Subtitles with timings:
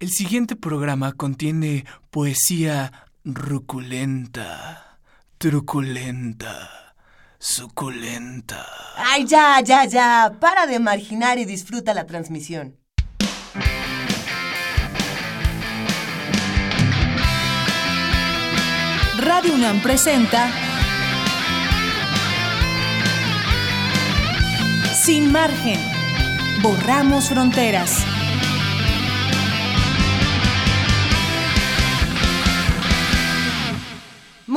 [0.00, 2.90] El siguiente programa contiene poesía
[3.22, 4.98] ruculenta,
[5.36, 6.94] truculenta,
[7.38, 8.66] suculenta.
[8.96, 10.38] Ay, ya, ya, ya.
[10.40, 12.78] Para de marginar y disfruta la transmisión.
[19.18, 20.50] Radio UNAM presenta
[24.94, 25.78] Sin margen.
[26.62, 28.09] Borramos fronteras.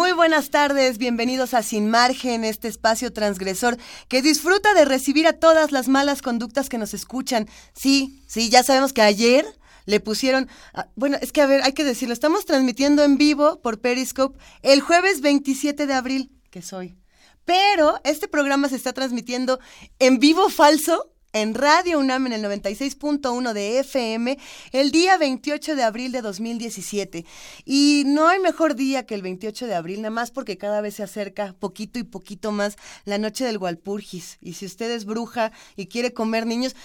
[0.04, 3.78] Muy buenas tardes, bienvenidos a Sin Margen, este espacio transgresor
[4.10, 7.48] que disfruta de recibir a todas las malas conductas que nos escuchan.
[7.74, 9.46] Sí, sí, ya sabemos que ayer
[9.86, 13.62] le pusieron, ah, bueno, es que a ver, hay que decirlo, estamos transmitiendo en vivo
[13.62, 16.98] por Periscope el jueves 27 de abril, que soy.
[17.46, 19.62] Pero este programa se está transmitiendo
[20.00, 24.38] en vivo falso en Radio UNAM en el 96.1 de FM
[24.72, 27.26] el día 28 de abril de 2017.
[27.66, 30.96] Y no hay mejor día que el 28 de abril, nada más porque cada vez
[30.96, 34.38] se acerca poquito y poquito más la noche del Walpurgis.
[34.42, 36.76] Y si usted es bruja y quiere comer niños,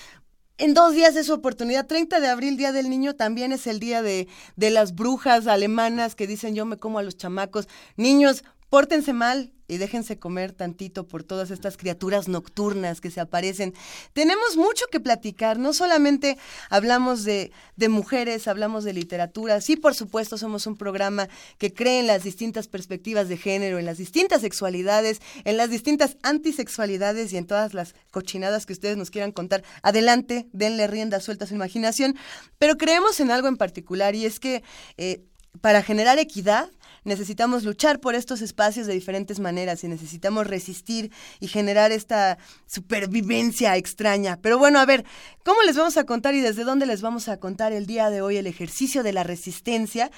[0.56, 1.86] en dos días es su oportunidad.
[1.86, 6.16] 30 de abril, Día del Niño, también es el día de, de las brujas alemanas
[6.16, 7.68] que dicen yo me como a los chamacos.
[7.96, 13.74] Niños, pórtense mal, y déjense comer tantito por todas estas criaturas nocturnas que se aparecen.
[14.14, 16.38] Tenemos mucho que platicar, no solamente
[16.70, 22.00] hablamos de, de, mujeres, hablamos de literatura, sí, por supuesto, somos un programa que cree
[22.00, 27.36] en las distintas perspectivas de género, en las distintas sexualidades, en las distintas antisexualidades y
[27.36, 29.62] en todas las cochinadas que ustedes nos quieran contar.
[29.82, 32.16] Adelante, denle rienda suelta a su imaginación,
[32.58, 34.62] pero creemos en algo en particular y es que
[34.96, 35.22] eh,
[35.60, 36.70] para generar equidad,
[37.04, 43.76] necesitamos luchar por estos espacios de diferentes maneras y necesitamos resistir y generar esta supervivencia
[43.76, 44.38] extraña.
[44.40, 45.04] Pero bueno, a ver,
[45.44, 48.22] ¿cómo les vamos a contar y desde dónde les vamos a contar el día de
[48.22, 50.10] hoy el ejercicio de la resistencia?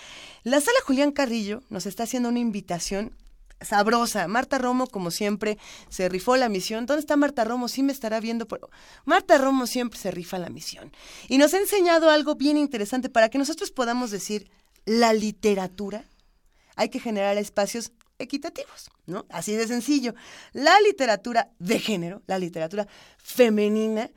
[0.43, 3.13] La sala Julián Carrillo nos está haciendo una invitación
[3.61, 4.27] sabrosa.
[4.29, 6.87] Marta Romo, como siempre, se rifó la misión.
[6.87, 7.69] ¿Dónde está Marta Romo?
[7.69, 8.47] Sí me estará viendo.
[8.47, 8.71] Por...
[9.05, 10.93] Marta Romo siempre se rifa la misión.
[11.29, 14.51] Y nos ha enseñado algo bien interesante para que nosotros podamos decir
[14.87, 16.05] la literatura
[16.81, 19.27] hay que generar espacios equitativos, ¿no?
[19.29, 20.15] Así de sencillo.
[20.55, 24.11] La literatura de género, la literatura femenina,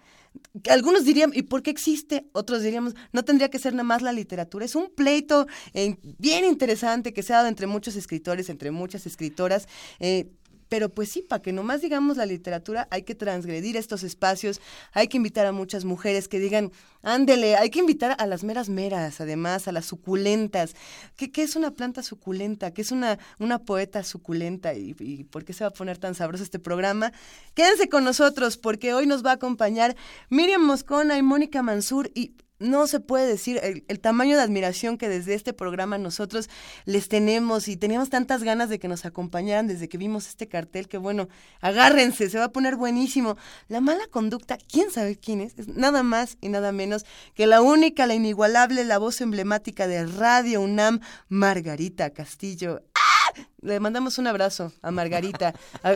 [0.69, 2.25] algunos dirían, ¿y por qué existe?
[2.31, 4.63] Otros diríamos, no tendría que ser nada más la literatura.
[4.63, 9.06] Es un pleito eh, bien interesante que se ha dado entre muchos escritores, entre muchas
[9.06, 9.68] escritoras.
[10.00, 10.30] Eh,
[10.74, 14.60] pero pues sí, para que nomás digamos la literatura, hay que transgredir estos espacios,
[14.92, 16.72] hay que invitar a muchas mujeres que digan,
[17.04, 20.74] ándele, hay que invitar a las meras meras, además, a las suculentas.
[21.16, 22.72] ¿Qué, qué es una planta suculenta?
[22.74, 24.74] ¿Qué es una, una poeta suculenta?
[24.74, 27.14] ¿Y, ¿Y por qué se va a poner tan sabroso este programa?
[27.54, 29.96] Quédense con nosotros porque hoy nos va a acompañar
[30.32, 35.09] Miriam Moscona y Mónica Mansur y no se puede decir el, tamaño de admiración que
[35.09, 36.50] desde este programa nosotros
[36.85, 40.88] les tenemos y teníamos tantas ganas de que nos acompañaran desde que vimos este cartel
[40.88, 41.28] que bueno,
[41.62, 43.38] agárrense, se va a poner buenísimo.
[43.68, 47.62] La mala conducta, quién sabe quién es, es nada más y nada menos que la
[47.62, 52.81] única, la inigualable, la voz emblemática de Radio UNAM, Margarita Castillo.
[53.62, 55.54] Le mandamos un abrazo a Margarita.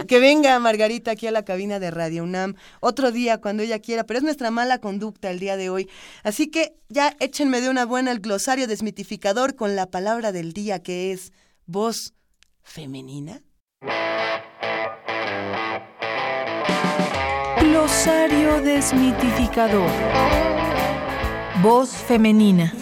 [0.07, 4.05] que venga Margarita aquí a la cabina de Radio UNAM otro día cuando ella quiera,
[4.05, 5.89] pero es nuestra mala conducta el día de hoy.
[6.23, 10.81] Así que ya échenme de una buena el glosario desmitificador con la palabra del día
[10.81, 11.31] que es
[11.65, 12.13] voz
[12.63, 13.41] femenina.
[17.59, 19.89] Glosario desmitificador.
[21.61, 22.73] Voz femenina.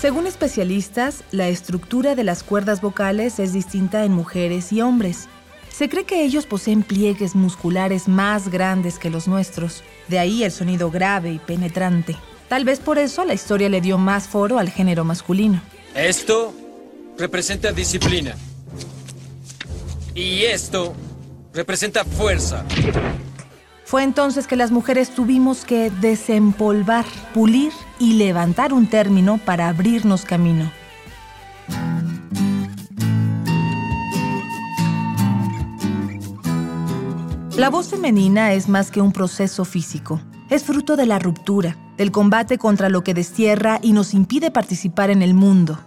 [0.00, 5.28] Según especialistas, la estructura de las cuerdas vocales es distinta en mujeres y hombres.
[5.68, 10.52] Se cree que ellos poseen pliegues musculares más grandes que los nuestros, de ahí el
[10.52, 12.16] sonido grave y penetrante.
[12.48, 15.60] Tal vez por eso la historia le dio más foro al género masculino.
[15.94, 16.54] Esto
[17.18, 18.36] representa disciplina.
[20.14, 20.94] Y esto
[21.52, 22.64] representa fuerza.
[23.90, 30.24] Fue entonces que las mujeres tuvimos que desempolvar, pulir y levantar un término para abrirnos
[30.24, 30.70] camino.
[37.56, 40.20] La voz femenina es más que un proceso físico.
[40.50, 45.10] Es fruto de la ruptura, del combate contra lo que destierra y nos impide participar
[45.10, 45.80] en el mundo.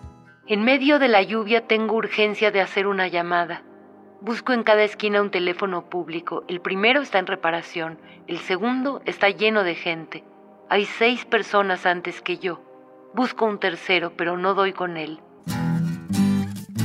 [0.46, 3.64] En medio de la lluvia tengo urgencia de hacer una llamada.
[4.24, 6.46] Busco en cada esquina un teléfono público.
[6.48, 10.24] El primero está en reparación, el segundo está lleno de gente.
[10.70, 12.62] Hay seis personas antes que yo.
[13.14, 15.20] Busco un tercero, pero no doy con él.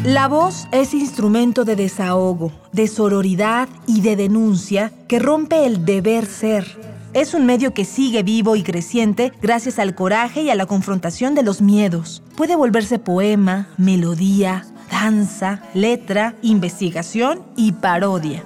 [0.05, 6.27] La voz es instrumento de desahogo, de sororidad y de denuncia que rompe el deber
[6.27, 6.67] ser,
[7.15, 11.37] Es un medio que sigue vivo y creciente gracias al coraje y a la confrontación
[11.37, 12.21] de los miedos.
[12.37, 18.45] Puede volverse poema, melodía, danza, letra, investigación y parodia.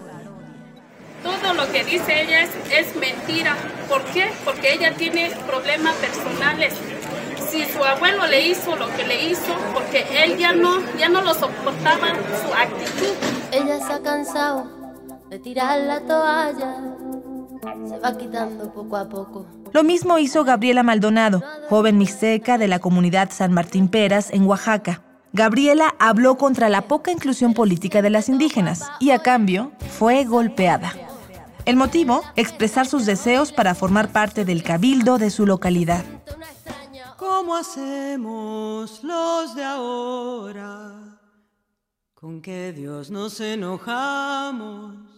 [1.23, 3.56] Todo lo que dice ella es, es mentira.
[3.89, 4.31] ¿Por qué?
[4.44, 6.75] Porque ella tiene problemas personales
[7.53, 11.21] si su abuelo le hizo lo que le hizo, porque él ya no, ya no
[11.21, 13.15] lo soportaba su actitud.
[13.53, 14.67] Ella se ha cansado
[15.29, 16.77] de tirar la toalla,
[17.87, 19.47] se va quitando poco a poco.
[19.71, 25.03] Lo mismo hizo Gabriela Maldonado, joven mixteca de la comunidad San Martín Peras en Oaxaca.
[25.32, 30.93] Gabriela habló contra la poca inclusión política de las indígenas y a cambio fue golpeada.
[31.64, 36.05] El motivo, expresar sus deseos para formar parte del cabildo de su localidad.
[37.17, 41.19] ¿Cómo hacemos los de ahora?
[42.14, 45.12] ¿Con qué Dios nos enojamos?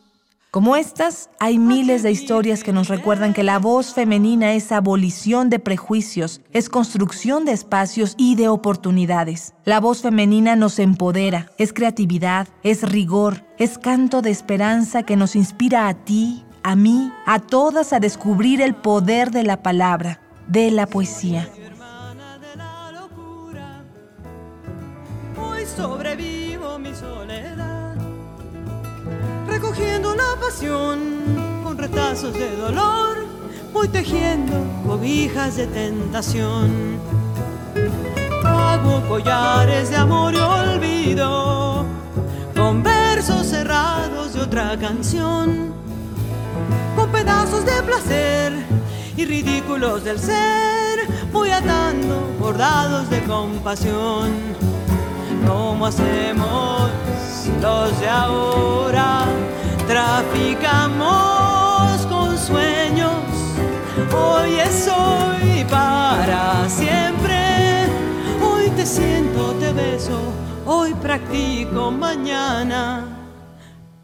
[0.54, 5.50] Como estas, hay miles de historias que nos recuerdan que la voz femenina es abolición
[5.50, 9.52] de prejuicios, es construcción de espacios y de oportunidades.
[9.64, 15.34] La voz femenina nos empodera, es creatividad, es rigor, es canto de esperanza que nos
[15.34, 20.70] inspira a ti, a mí, a todas a descubrir el poder de la palabra, de
[20.70, 21.48] la poesía.
[30.36, 31.00] Pasión
[31.62, 33.26] con retazos de dolor,
[33.72, 34.54] voy tejiendo
[34.86, 36.98] cobijas de tentación.
[38.44, 41.84] Hago collares de amor y olvido,
[42.54, 45.72] con versos cerrados de otra canción,
[46.96, 48.52] con pedazos de placer
[49.16, 54.54] y ridículos del ser, voy atando bordados de compasión
[55.46, 56.90] ¿Cómo hacemos
[57.60, 59.26] los de ahora?
[59.94, 61.06] Traficamos
[62.06, 63.14] con sueños.
[64.12, 67.86] Hoy es hoy para siempre.
[68.42, 70.18] Hoy te siento, te beso.
[70.66, 73.04] Hoy practico mañana.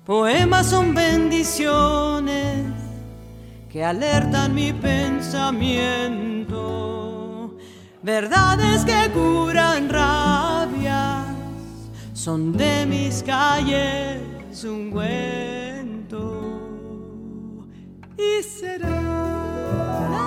[0.06, 2.66] Poemas son bendiciones
[3.68, 7.56] que alertan mi pensamiento.
[8.00, 11.24] Verdades que curan rabia
[12.12, 14.20] son de mis calles
[14.64, 15.79] un cuento
[18.22, 20.19] e será.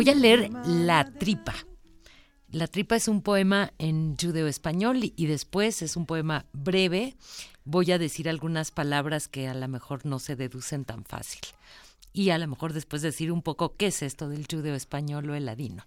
[0.00, 1.54] Voy a leer La Tripa.
[2.48, 7.16] La Tripa es un poema en judeo-español y, después es un poema breve.
[7.64, 11.42] Voy a decir algunas palabras que a lo mejor no se deducen tan fácil.
[12.14, 15.44] Y a lo mejor después decir un poco qué es esto del judeo-español o el
[15.44, 15.84] ladino.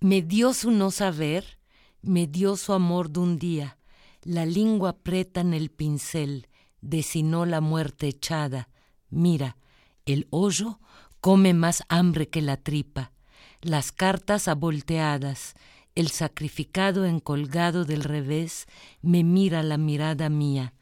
[0.00, 1.56] Me dio su no saber,
[2.02, 3.78] me dio su amor de un día.
[4.24, 6.48] La lengua aprieta en el pincel,
[6.82, 8.68] desinó la muerte echada.
[9.08, 9.56] Mira,
[10.04, 10.80] el hoyo
[11.22, 13.12] come más hambre que la tripa.
[13.60, 15.54] Las cartas avolteadas,
[15.94, 18.66] el sacrificado encolgado del revés,
[19.02, 20.74] me mira la mirada mía.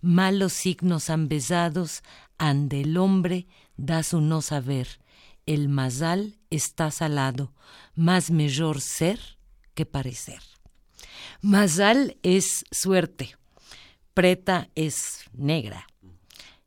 [0.00, 2.02] Malos signos han besados,
[2.38, 5.00] ande el hombre da su no saber.
[5.44, 7.52] El mazal está salado,
[7.96, 9.18] más mejor ser
[9.74, 10.40] que parecer.
[11.42, 13.36] Mazal es suerte,
[14.14, 15.88] preta es negra,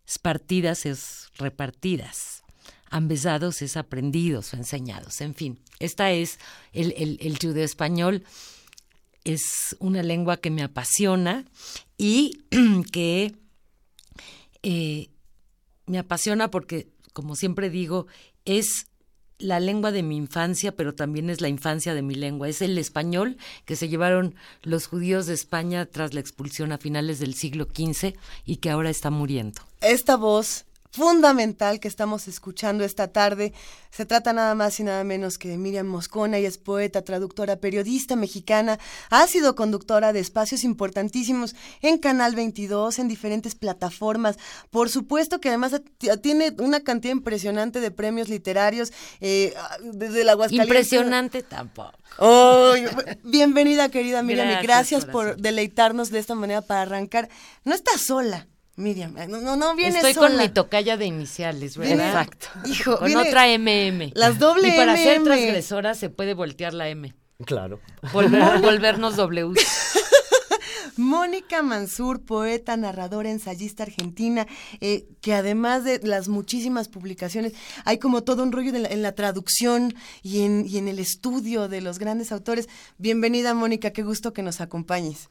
[0.05, 2.42] espartidas es repartidas,
[2.93, 5.59] ambesados es aprendidos o enseñados, en fin.
[5.79, 6.37] Esta es
[6.73, 8.23] el, el, el judeo español,
[9.23, 11.45] es una lengua que me apasiona
[11.97, 12.43] y
[12.91, 13.35] que
[14.61, 15.09] eh,
[15.87, 18.05] me apasiona porque, como siempre digo,
[18.45, 18.85] es
[19.39, 22.47] la lengua de mi infancia, pero también es la infancia de mi lengua.
[22.47, 27.17] Es el español que se llevaron los judíos de España tras la expulsión a finales
[27.17, 28.13] del siglo XV
[28.45, 29.63] y que ahora está muriendo.
[29.81, 33.51] Esta voz fundamental que estamos escuchando esta tarde.
[33.89, 37.55] Se trata nada más y nada menos que de Miriam Moscona, ella es poeta, traductora,
[37.55, 44.37] periodista mexicana, ha sido conductora de espacios importantísimos en Canal 22, en diferentes plataformas.
[44.69, 45.81] Por supuesto que además
[46.21, 50.69] tiene una cantidad impresionante de premios literarios eh, desde la Aguascalientes.
[50.69, 51.97] Impresionante tampoco.
[53.23, 57.29] bienvenida, querida Miriam, y gracias por deleitarnos de esta manera para arrancar.
[57.63, 58.47] No estás sola.
[58.75, 60.29] Miriam, no, no, no viene Estoy sola.
[60.29, 62.07] con mi tocaya de iniciales, ¿verdad?
[62.07, 62.47] Exacto.
[62.65, 64.11] Hijo, con otra MM.
[64.15, 65.25] Las doble Y para ser MM.
[65.25, 67.13] transgresora se puede voltear la M.
[67.45, 67.79] Claro.
[68.11, 69.53] Volver- volvernos W.
[70.97, 74.45] Mónica Mansur, poeta, narradora, ensayista argentina,
[74.79, 77.53] eh, que además de las muchísimas publicaciones,
[77.85, 80.99] hay como todo un rollo de la- en la traducción y en, y en el
[80.99, 82.69] estudio de los grandes autores.
[82.97, 85.29] Bienvenida, Mónica, qué gusto que nos acompañes.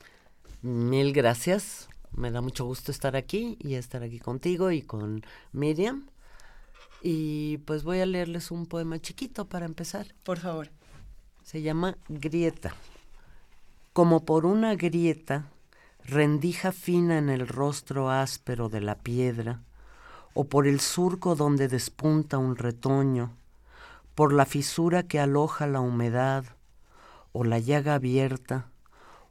[0.62, 1.88] Mil gracias.
[2.14, 6.06] Me da mucho gusto estar aquí y estar aquí contigo y con Miriam.
[7.02, 10.14] Y pues voy a leerles un poema chiquito para empezar.
[10.22, 10.70] Por favor.
[11.42, 12.74] Se llama Grieta.
[13.92, 15.50] Como por una grieta,
[16.04, 19.60] rendija fina en el rostro áspero de la piedra,
[20.34, 23.36] o por el surco donde despunta un retoño,
[24.14, 26.44] por la fisura que aloja la humedad,
[27.32, 28.70] o la llaga abierta,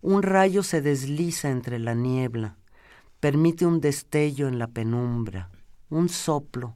[0.01, 2.57] un rayo se desliza entre la niebla,
[3.21, 5.51] permite un destello en la penumbra,
[5.91, 6.75] un soplo,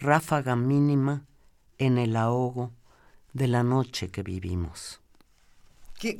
[0.00, 1.26] ráfaga mínima
[1.76, 2.70] en el ahogo
[3.32, 5.01] de la noche que vivimos.
[6.02, 6.16] Qué,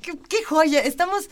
[0.00, 0.80] qué- qué joya.
[0.80, 1.28] Estamos,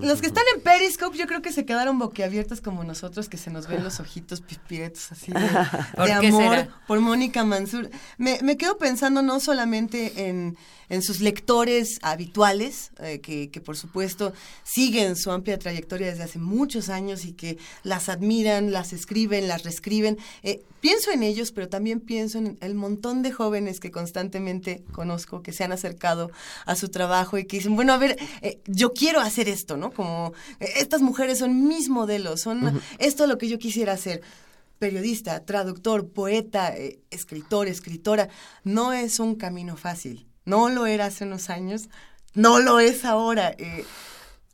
[0.00, 3.50] los que están en Periscope yo creo que se quedaron boquiabiertos como nosotros, que se
[3.50, 5.40] nos ven los ojitos pispiretos así de,
[5.96, 6.80] ¿Por de amor será?
[6.86, 7.90] por Mónica Mansur.
[8.18, 10.56] Me, me quedo pensando no solamente en,
[10.90, 16.38] en sus lectores habituales, eh, que, que por supuesto siguen su amplia trayectoria desde hace
[16.38, 20.18] muchos años y que las admiran, las escriben, las reescriben.
[20.44, 25.42] Eh, pienso en ellos, pero también pienso en el montón de jóvenes que constantemente conozco,
[25.42, 26.30] que se han acercado
[26.64, 29.92] a su trabajo que dicen, bueno, a ver, eh, yo quiero hacer esto, ¿no?
[29.92, 34.22] Como eh, estas mujeres son mis modelos, son esto lo que yo quisiera hacer.
[34.78, 38.28] Periodista, traductor, poeta, eh, escritor, escritora,
[38.64, 40.26] no es un camino fácil.
[40.46, 41.90] No lo era hace unos años,
[42.34, 43.54] no lo es ahora.
[43.58, 43.84] eh,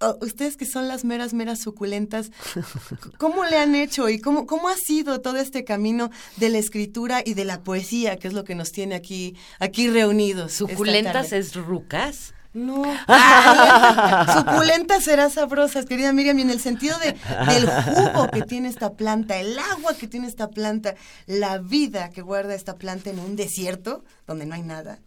[0.01, 2.31] oh, ustedes que son las meras, meras suculentas,
[3.19, 7.23] ¿cómo le han hecho y cómo, cómo ha sido todo este camino de la escritura
[7.25, 10.53] y de la poesía, que es lo que nos tiene aquí, aquí reunidos?
[10.53, 12.35] ¿Suculentas es rucas?
[12.57, 12.85] No.
[13.07, 17.13] Ay, suculentas será sabrosas, querida Miriam, y en el sentido de,
[17.53, 20.95] del jugo que tiene esta planta, el agua que tiene esta planta,
[21.27, 25.01] la vida que guarda esta planta en un desierto donde no hay nada,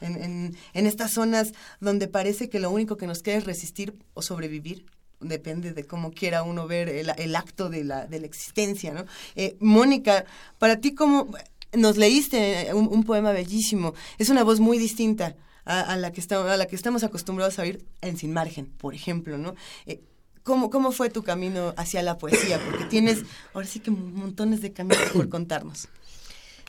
[0.00, 4.22] en, en- estas zonas donde parece que lo único que nos queda es resistir o
[4.22, 4.86] sobrevivir.
[5.20, 9.04] Depende de cómo quiera uno ver el, acto de la, existencia, ¿no?
[9.34, 10.24] Eh, Mónica,
[10.58, 11.28] para ti, ¿cómo
[11.74, 13.92] nos leíste un poema bellísimo?
[14.16, 17.58] Es una voz muy distinta a, a la que estamos, a la que estamos acostumbrados
[17.58, 19.54] a oír en Sin Margen, por ejemplo, ¿no?
[19.86, 20.00] Eh,
[20.42, 22.58] ¿cómo, ¿Cómo fue tu camino hacia la poesía?
[22.64, 25.88] Porque tienes ahora sí que montones de caminos por contarnos.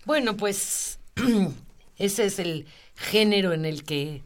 [0.05, 0.99] Bueno, pues
[1.97, 4.23] ese es el género en el que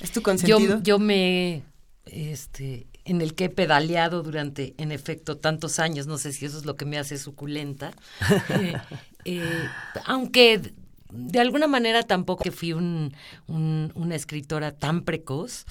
[0.00, 0.82] ¿Es tu yo, consentido?
[0.82, 1.62] yo me
[2.06, 6.58] este en el que he pedaleado durante, en efecto, tantos años, no sé si eso
[6.58, 7.92] es lo que me hace suculenta,
[8.50, 8.76] Eh,
[9.24, 9.68] eh,
[10.06, 10.72] aunque
[11.10, 13.12] de alguna manera tampoco que fui un,
[13.46, 15.64] un- una escritora tan precoz,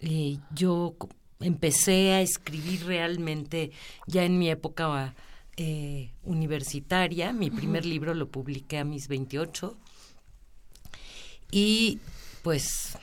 [0.00, 0.94] eh, yo
[1.40, 3.70] empecé a escribir realmente
[4.06, 5.14] ya en mi época
[5.56, 9.76] eh, universitaria, mi primer libro lo publiqué a mis 28
[11.50, 11.98] y
[12.42, 12.96] pues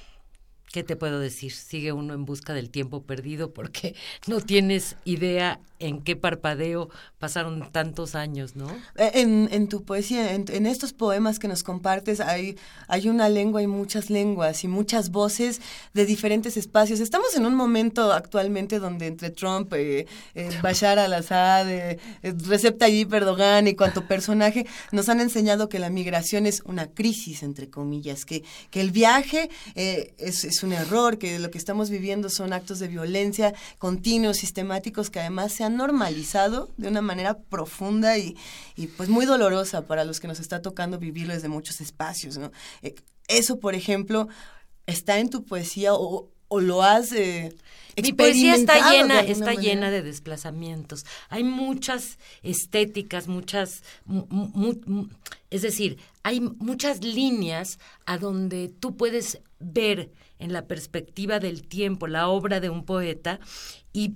[0.71, 1.51] ¿qué te puedo decir?
[1.53, 3.95] Sigue uno en busca del tiempo perdido porque
[4.27, 6.89] no tienes idea en qué parpadeo
[7.19, 8.69] pasaron tantos años, ¿no?
[8.95, 13.29] Eh, En, en tu poesía, en, en estos poemas que nos compartes, hay, hay una
[13.29, 15.61] lengua y muchas lenguas y muchas voces
[15.93, 16.99] de diferentes espacios.
[16.99, 22.77] Estamos en un momento actualmente donde entre Trump, eh, eh, Bashar al-Assad, eh, eh, Recep
[22.77, 27.69] Tayyip Erdogan y cuanto personaje nos han enseñado que la migración es una crisis, entre
[27.69, 32.29] comillas, que, que el viaje eh, es, es un error, que lo que estamos viviendo
[32.29, 38.17] son actos de violencia continuos, sistemáticos, que además se han normalizado de una manera profunda
[38.17, 38.35] y,
[38.75, 42.51] y, pues muy dolorosa para los que nos está tocando vivirlo desde muchos espacios, ¿no?
[42.81, 42.95] Eh,
[43.27, 44.27] eso, por ejemplo,
[44.85, 47.55] está en tu poesía o, o lo has eh,
[48.01, 49.61] Mi poesía está llena, está manera?
[49.61, 51.05] llena de desplazamientos.
[51.29, 55.07] Hay muchas estéticas, muchas, mu- mu- mu-
[55.49, 62.07] es decir, hay muchas líneas a donde tú puedes ver en la perspectiva del tiempo
[62.07, 63.39] la obra de un poeta
[63.93, 64.13] y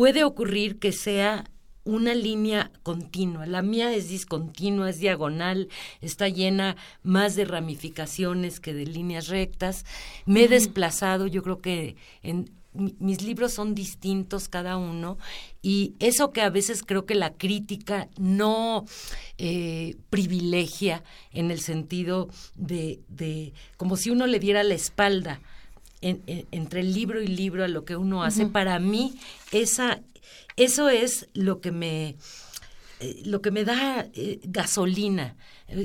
[0.00, 1.44] puede ocurrir que sea
[1.84, 3.44] una línea continua.
[3.44, 5.68] La mía es discontinua, es diagonal,
[6.00, 9.84] está llena más de ramificaciones que de líneas rectas.
[10.24, 15.18] Me he desplazado, yo creo que en, mi- mis libros son distintos cada uno
[15.60, 18.86] y eso que a veces creo que la crítica no
[19.36, 25.42] eh, privilegia en el sentido de, de como si uno le diera la espalda
[26.02, 28.46] en- en- entre el libro y libro a lo que uno hace.
[28.46, 29.14] Para mí
[29.52, 30.00] esa
[30.56, 32.16] eso es lo que me
[33.00, 35.34] eh, lo que me da eh, gasolina.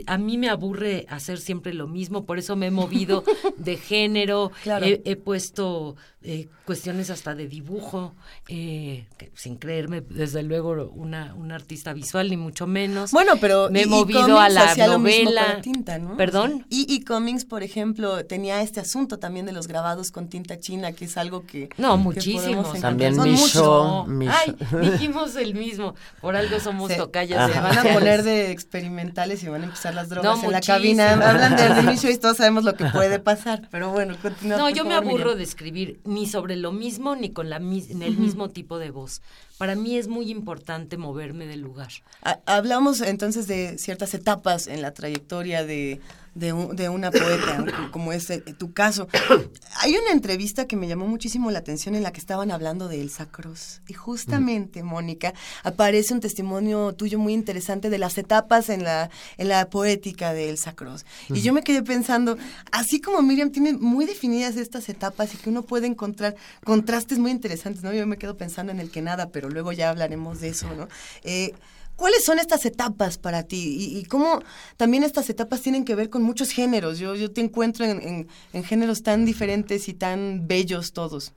[0.07, 3.23] A mí me aburre hacer siempre lo mismo, por eso me he movido
[3.57, 4.85] de género, Claro.
[4.85, 8.15] he, he puesto eh, cuestiones hasta de dibujo,
[8.47, 13.11] eh, que sin creerme, desde luego, una, una artista visual, ni mucho menos.
[13.11, 15.45] Bueno, pero me he movido a la hacía lo mismo novela.
[15.45, 16.17] para tinta, ¿no?
[16.17, 16.65] ¿Perdón?
[16.69, 21.05] Y E-Comics, por ejemplo, tenía este asunto también de los grabados con tinta china, que
[21.05, 22.81] es algo que No, encontrar.
[22.81, 24.07] También Son Michaud, muchos.
[24.07, 24.55] Michaud.
[24.71, 25.93] Ay, dijimos el mismo.
[26.21, 27.51] Por algo somos tocallas.
[27.51, 30.57] Se van a poner de experimentales y van a empezar las drogas No, en la
[30.57, 30.75] muchísimo.
[30.77, 31.29] cabina.
[31.29, 31.55] Hablan
[31.85, 33.67] de Micho y todos sabemos lo que puede pasar.
[33.71, 34.57] Pero bueno, continúa.
[34.57, 35.37] No, yo me favor, aburro Miriam.
[35.37, 39.21] de escribir ni sobre lo mismo ni con la en el mismo tipo de voz.
[39.57, 41.89] Para mí es muy importante moverme del lugar.
[42.23, 45.99] Ha- Hablamos entonces de ciertas etapas en la trayectoria de,
[46.35, 49.07] de, un- de una poeta, como es eh, tu caso.
[49.81, 53.01] Hay una entrevista que me llamó muchísimo la atención en la que estaban hablando de
[53.01, 53.81] Elsa Cruz.
[53.87, 59.47] Y justamente, Mónica, aparece un testimonio tuyo muy interesante de las etapas en la, en
[59.49, 61.05] la poética de Elsa Cruz.
[61.29, 62.37] Y yo me quedé pensando,
[62.71, 67.31] así como Miriam tiene muy definidas estas etapas y que uno puede encontrar contrastes muy
[67.31, 67.93] interesantes, ¿no?
[67.93, 70.87] Yo me quedo pensando en el que nada, pero luego ya hablaremos de eso, ¿no?
[71.23, 71.53] Eh,
[71.95, 73.77] ¿Cuáles son estas etapas para ti?
[73.79, 74.41] Y, y cómo
[74.77, 76.99] también estas etapas tienen que ver con muchos géneros.
[76.99, 81.33] Yo, yo te encuentro en, en- en géneros tan diferentes y tan bellos todos.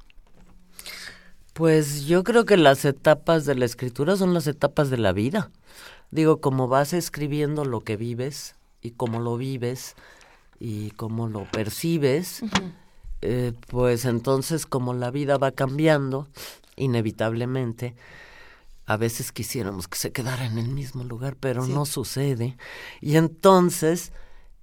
[1.52, 5.50] Pues yo creo que las etapas de la escritura son las etapas de la vida.
[6.10, 9.94] Digo, como vas escribiendo lo que vives y cómo lo vives
[10.60, 12.42] y cómo lo percibes,
[13.22, 16.28] eh, pues entonces como la vida va cambiando,
[16.76, 17.94] inevitablemente,
[18.90, 21.72] a veces quisiéramos que se quedara en el mismo lugar, pero Sí.
[21.72, 22.56] no sucede.
[23.02, 24.12] Y entonces,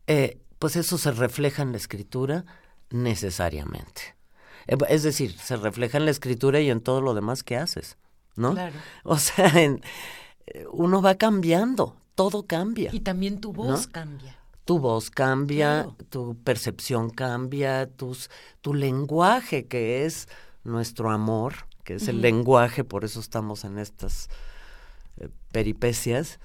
[0.07, 2.43] eh, pues eso se refleja en la escritura
[2.89, 4.15] necesariamente.
[4.67, 7.97] Eh, Es decir, se refleja en la escritura y en todo lo demás que haces,
[8.35, 8.53] ¿no?
[8.53, 8.75] Claro.
[9.03, 9.81] O sea, en-
[10.47, 12.89] eh, uno va cambiando, todo cambia.
[12.93, 13.91] Y también tu voz ¿No?
[13.91, 14.37] cambia.
[14.65, 20.27] Tu voz cambia, tu percepción cambia, tus, tu lenguaje, que es
[20.63, 21.53] nuestro amor,
[21.85, 24.29] que es el lenguaje, por eso estamos en estas
[25.17, 26.39] eh, peripecias,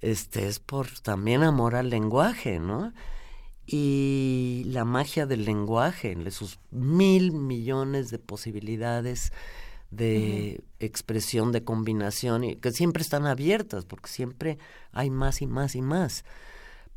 [0.00, 2.92] este es por también amor al lenguaje, ¿no?
[3.66, 9.32] Y la magia del lenguaje, de sus mil millones de posibilidades
[9.90, 14.58] de expresión, de combinación, y que siempre están abiertas, porque siempre
[14.92, 16.24] hay más y más y más.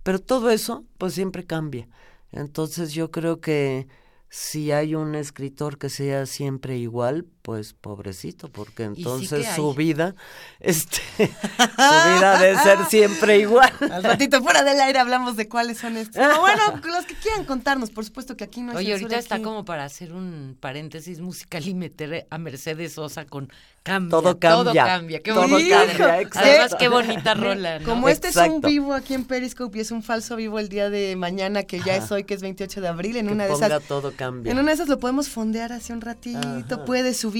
[0.04, 1.88] Pero todo eso, pues siempre cambia.
[2.32, 3.88] Entonces yo creo que
[4.30, 10.16] si hay un escritor que sea siempre igual, pues pobrecito, porque entonces su vida,
[10.60, 13.72] este, su vida debe ser siempre igual.
[13.90, 16.18] Al ratito fuera del aire hablamos de cuáles son estos.
[16.18, 19.42] Pero bueno, los que quieran contarnos, por supuesto que aquí no hay Oye, ahorita está
[19.42, 23.50] como para hacer un paréntesis musical y meter a Mercedes Sosa con
[23.88, 24.10] cambia.
[24.10, 25.20] Todo cambia, Todo cambia.
[25.24, 25.78] Qué todo bonita.
[25.86, 26.40] cambia, exacto.
[26.40, 27.80] Además, qué bonita rola.
[27.80, 27.86] ¿no?
[27.86, 30.90] Como este es un vivo aquí en Periscope y es un falso vivo el día
[30.90, 32.04] de mañana, que ya Ajá.
[32.04, 33.84] es hoy, que es 28 de abril, en Que una de esas...
[33.84, 34.52] todo cambia.
[34.52, 36.40] En una de esas lo podemos fondear hace un ratito,
[36.76, 36.86] Ajá.
[36.86, 37.37] puede subir,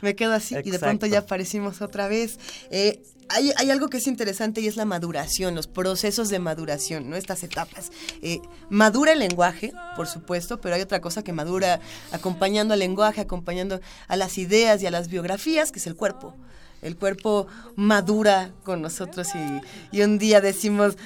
[0.00, 2.38] me quedo así y de pronto ya aparecimos otra vez.
[2.70, 7.08] Eh, hay, hay algo que es interesante y es la maduración, los procesos de maduración,
[7.08, 7.16] ¿no?
[7.16, 7.90] Estas etapas.
[8.20, 13.20] Eh, madura el lenguaje, por supuesto, pero hay otra cosa que madura acompañando al lenguaje,
[13.20, 16.34] acompañando a las ideas y a las biografías, que es el cuerpo.
[16.82, 20.96] El cuerpo madura con nosotros y, y un día decimos,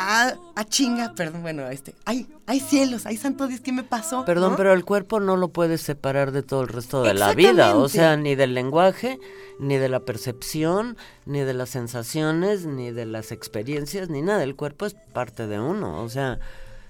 [0.00, 4.24] ah, ah, chinga, perdón, bueno, este, ay, hay cielos, hay santo Dios, ¿qué me pasó?
[4.24, 4.56] Perdón, ¿No?
[4.56, 7.88] pero el cuerpo no lo puedes separar de todo el resto de la vida, o
[7.88, 9.18] sea, ni del lenguaje,
[9.58, 14.42] ni de la percepción, ni de las sensaciones, ni de las experiencias, ni nada.
[14.44, 16.38] El cuerpo es parte de uno, o sea,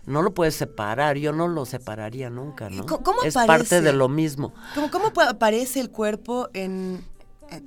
[0.06, 1.16] no lo puedes separar.
[1.18, 2.86] Yo no lo separaría nunca, ¿no?
[2.86, 3.68] ¿Cómo- cómo es aparece?
[3.70, 4.54] parte de lo mismo.
[4.74, 7.04] ¿Cómo, cómo pa- aparece el cuerpo en,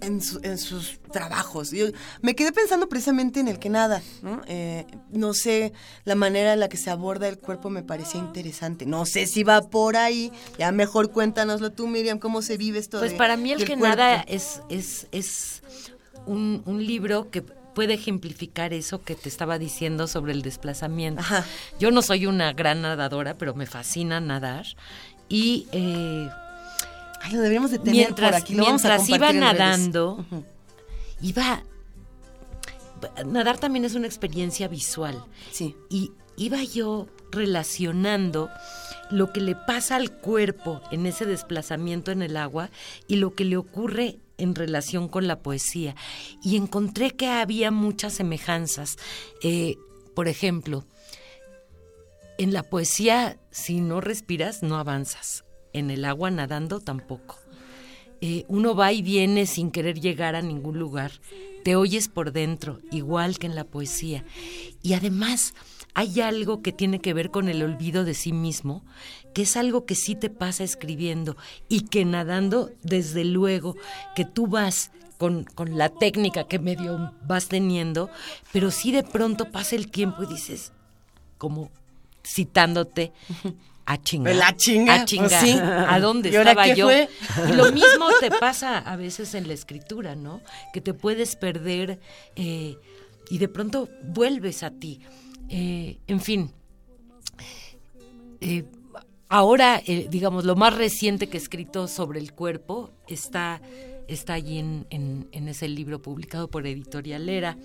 [0.02, 1.72] en, su- en sus trabajos?
[1.72, 1.86] Yo
[2.22, 4.42] me quedé pensando precisamente en el que nada, ¿no?
[4.48, 5.74] Eh, no sé,
[6.06, 8.86] la manera en la que se aborda el cuerpo me parecía interesante.
[8.86, 10.32] No sé si va por ahí.
[10.58, 13.78] Ya mejor cuéntanoslo tú, Miriam, cómo se vive esto Pues de- para mí el que
[13.78, 13.88] cuerpo.
[13.88, 15.62] nada es, es, es
[16.26, 21.24] un, un libro que puede ejemplificar eso que te estaba diciendo sobre el desplazamiento.
[21.80, 24.66] Yo no soy una gran nadadora, pero me fascina nadar.
[25.30, 26.28] Y eh,
[27.24, 28.56] Ay, lo deberíamos de tener mientras, por aquí.
[28.56, 30.26] Lo vamos a mientras iba nadando,
[31.22, 31.64] iba
[33.26, 35.24] nadar también es una experiencia visual.
[35.52, 35.76] Sí.
[35.90, 38.50] Y iba yo relacionando
[39.10, 42.70] lo que le pasa al cuerpo en ese desplazamiento en el agua
[43.08, 45.96] y lo que le ocurre en relación con la poesía.
[46.44, 48.98] Y encontré que había muchas semejanzas.
[49.44, 49.78] Eh,
[50.16, 50.86] por ejemplo,
[52.38, 55.44] en la poesía, si no respiras, no avanzas.
[55.74, 57.38] En el agua nadando tampoco.
[58.22, 61.12] Eh, uno va y viene sin querer llegar a ningún lugar.
[61.64, 64.24] Te oyes por dentro, igual que en la poesía.
[64.84, 65.56] Y además
[65.94, 68.84] hay algo que tiene que ver con el olvido de sí mismo,
[69.34, 71.36] que es algo que sí te pasa escribiendo
[71.68, 73.76] y que nadando, desde luego,
[74.16, 78.10] que tú vas con, con la técnica que medio vas teniendo,
[78.52, 80.74] pero sí de pronto pasa el tiempo y dices,
[81.38, 81.72] como
[82.24, 83.12] citándote,
[83.86, 84.36] a chingar.
[84.36, 85.46] La chinga, A pues chingar.
[85.46, 85.52] sí.
[85.60, 86.86] ¿A dónde ¿Y ahora estaba qué yo?
[86.86, 87.10] fue?
[87.50, 90.42] Y lo mismo te pasa a veces en la escritura, ¿no?
[90.74, 92.00] Que te puedes perder
[92.36, 92.76] eh,
[93.30, 95.00] y de pronto vuelves a ti.
[95.50, 96.52] Eh, en fin.
[98.40, 98.64] Eh,
[99.30, 103.62] ahora, digamos, lo más reciente que he escrito sobre el cuerpo está,
[104.08, 107.58] está allí en, en- en ese libro publicado por Editorialera,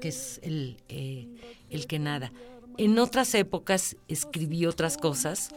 [0.00, 2.32] que es el, el que nada.
[2.78, 5.50] En otras épocas escribí otras cosas,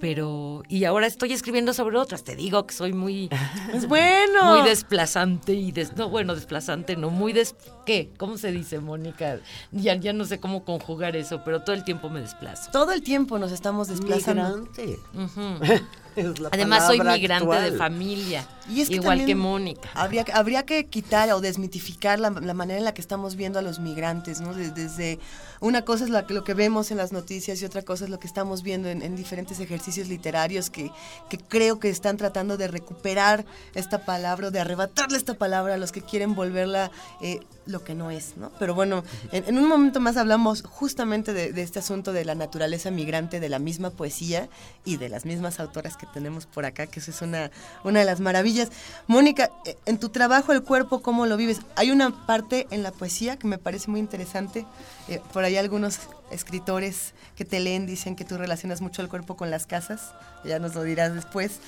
[0.00, 2.22] pero y ahora estoy escribiendo sobre otras.
[2.22, 3.30] Te digo que soy muy
[3.72, 4.54] Es bueno.
[4.56, 7.54] muy desplazante y des, no bueno desplazante no muy des
[7.86, 9.40] qué cómo se dice Mónica
[9.72, 12.70] ya ya no sé cómo conjugar eso pero todo el tiempo me desplazo.
[12.72, 14.58] Todo el tiempo nos estamos desplazando.
[14.58, 14.98] Migrante.
[15.14, 15.84] Ujú.
[16.16, 19.88] Es la Además soy migrante de familia Y es que igual que Mónica.
[19.94, 23.62] Habría, habría que quitar o desmitificar la, la manera en la que estamos viendo a
[23.62, 24.54] los migrantes, ¿no?
[24.54, 25.18] De- Desde
[25.60, 28.18] una cosa es la lo que vemos en las noticias y otra cosa es lo
[28.18, 30.90] que estamos viendo en, en diferentes ejercicios literarios que,
[31.30, 35.76] que creo que están tratando de recuperar esta palabra, o de arrebatarle esta palabra a
[35.76, 38.50] los que quieren volverla eh, lo que no es, ¿no?
[38.58, 39.02] Pero bueno,
[39.32, 43.40] en, en un momento más hablamos justamente de, de este asunto de la naturaleza migrante
[43.40, 44.48] de la misma poesía
[44.84, 47.50] y de las mismas autoras que tenemos por acá, que eso es una,
[47.84, 48.70] una de las maravillas.
[49.06, 51.60] Mónica, eh, en tu trabajo el cuerpo, ¿cómo lo vives?
[51.76, 54.66] Hay una parte en la poesía que me parece muy interesante.
[55.08, 55.98] Eh, por ahí algunos
[56.30, 60.12] escritores que te leen dicen que tú relacionas mucho el cuerpo con las casas,
[60.44, 61.60] ya nos lo dirás después,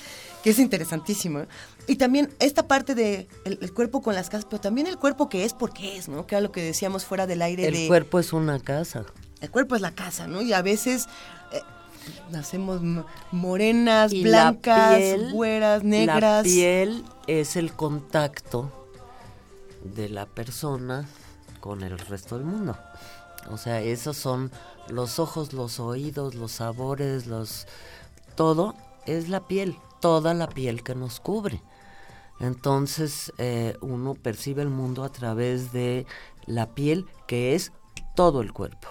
[0.43, 1.45] que es interesantísimo.
[1.87, 5.29] Y también esta parte de el, el cuerpo con las casas, pero también el cuerpo
[5.29, 6.27] que es porque es, ¿no?
[6.27, 7.87] Que era lo que decíamos fuera del aire El de...
[7.87, 9.05] cuerpo es una casa.
[9.41, 10.41] El cuerpo es la casa, ¿no?
[10.41, 11.07] Y a veces
[11.53, 11.61] eh,
[12.29, 12.81] nacemos
[13.31, 16.43] morenas, Y blancas, la piel, güeras, La negras.
[16.43, 18.71] piel es el contacto
[19.83, 21.07] de la persona
[21.59, 22.77] con el resto del mundo.
[23.49, 24.51] O sea, esos son
[24.89, 27.67] los ojos, los oídos, los sabores, los
[28.35, 31.61] todo es la piel, toda la piel que nos cubre.
[32.39, 36.05] Entonces eh, uno percibe el mundo a través de
[36.45, 37.71] la piel, que es
[38.15, 38.87] todo el cuerpo.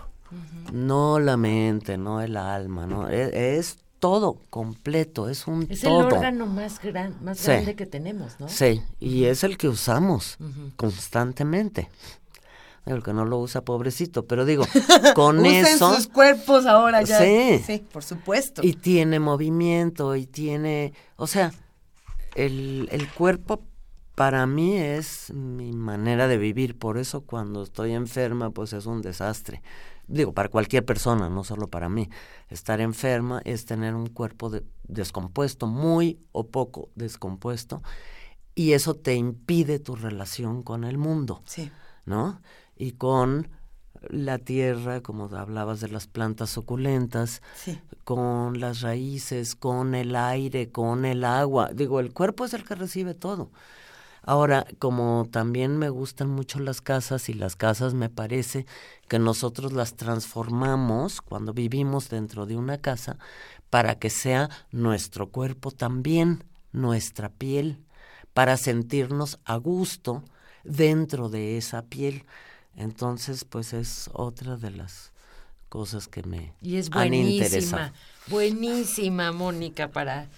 [0.73, 6.09] No la mente, no el alma, no e- es, todo completo, es un Es todo.
[6.09, 7.47] el órgano más gran más Sí.
[7.51, 8.49] grande que tenemos, ¿no?
[8.49, 10.37] Sí, y es el que usamos
[10.77, 11.88] constantemente.
[12.87, 14.64] El que no lo usa, pobrecito, pero digo,
[15.14, 15.95] con Usen eso...
[15.95, 17.19] sus cuerpos ahora ya.
[17.19, 17.62] Sí.
[17.67, 18.62] Sí, por supuesto.
[18.64, 21.53] Y tiene movimiento y tiene, o sea,
[22.35, 23.62] el, el cuerpo
[24.14, 29.03] para mí es mi manera de vivir, por eso cuando estoy enferma pues es un
[29.03, 29.61] desastre.
[30.09, 32.09] Digo, para cualquier persona, no solo para mí.
[32.49, 37.83] Estar enferma es tener un cuerpo de- descompuesto, muy o poco descompuesto,
[38.55, 41.42] y eso te impide tu relación con el mundo.
[41.44, 41.71] Sí.
[42.07, 42.40] ¿no?
[42.75, 43.51] Y con
[44.09, 47.79] la tierra, como hablabas de las plantas suculentas, Sí.
[48.05, 51.71] con las raíces, con el aire, con el agua.
[51.75, 53.51] Digo, el cuerpo es el que recibe todo.
[54.29, 58.67] Ahora, como también me gustan mucho las casas y las casas me parece
[59.09, 63.17] que nosotros las transformamos cuando vivimos dentro de una casa
[63.71, 67.79] para que sea nuestro cuerpo también, nuestra piel,
[68.35, 70.23] para sentirnos a gusto
[70.62, 72.27] dentro de esa piel.
[72.77, 75.11] Entonces, pues es otra de las
[75.71, 77.88] cosas que me Y es han interesado.
[77.88, 77.93] buenísima,
[78.27, 80.29] buenísima, Mónica, para,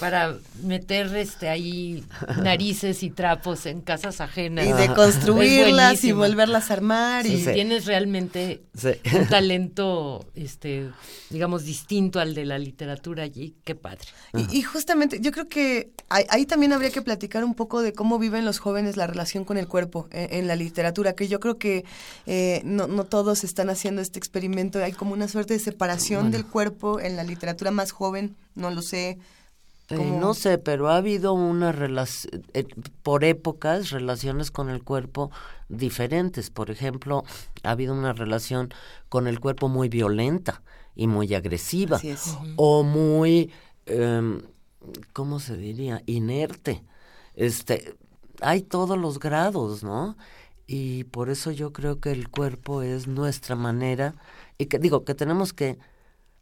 [0.00, 2.04] para meter este ahí
[2.42, 4.66] narices y trapos en casas ajenas.
[4.66, 7.24] Y de construirlas y volverlas a armar.
[7.24, 8.88] Sí, y tienes realmente Sí.
[9.16, 10.90] un talento, este,
[11.30, 13.54] digamos, distinto al de la literatura allí.
[13.64, 14.00] Qué padre.
[14.34, 17.92] Y, y justamente, yo creo que ahí, ahí también habría que platicar un poco de
[17.92, 21.38] cómo viven los jóvenes la relación con el cuerpo en, en la literatura, que yo
[21.38, 21.84] creo que
[22.26, 24.82] eh, no, no todos están haciendo este experimento.
[24.82, 28.82] Hay como una suerte de separación del cuerpo en la literatura más joven, no lo
[28.82, 29.18] sé.
[30.00, 32.42] Eh, no sé, pero ha habido una relación,
[33.02, 35.30] por épocas, relaciones con el cuerpo
[35.68, 36.50] diferentes.
[36.50, 37.24] Por ejemplo,
[37.62, 38.72] ha habido una relación
[39.08, 40.62] con el cuerpo muy violenta
[40.94, 41.96] y muy agresiva.
[41.96, 42.36] Así es.
[42.56, 43.50] O muy,
[43.86, 44.42] em,
[45.12, 46.02] ¿cómo se diría?
[46.06, 46.84] Inerte.
[47.34, 47.94] Este,
[48.40, 50.16] hay todos los grados, ¿no?
[50.66, 54.14] Y por eso yo creo que el cuerpo es nuestra manera,
[54.58, 55.78] y que digo que tenemos que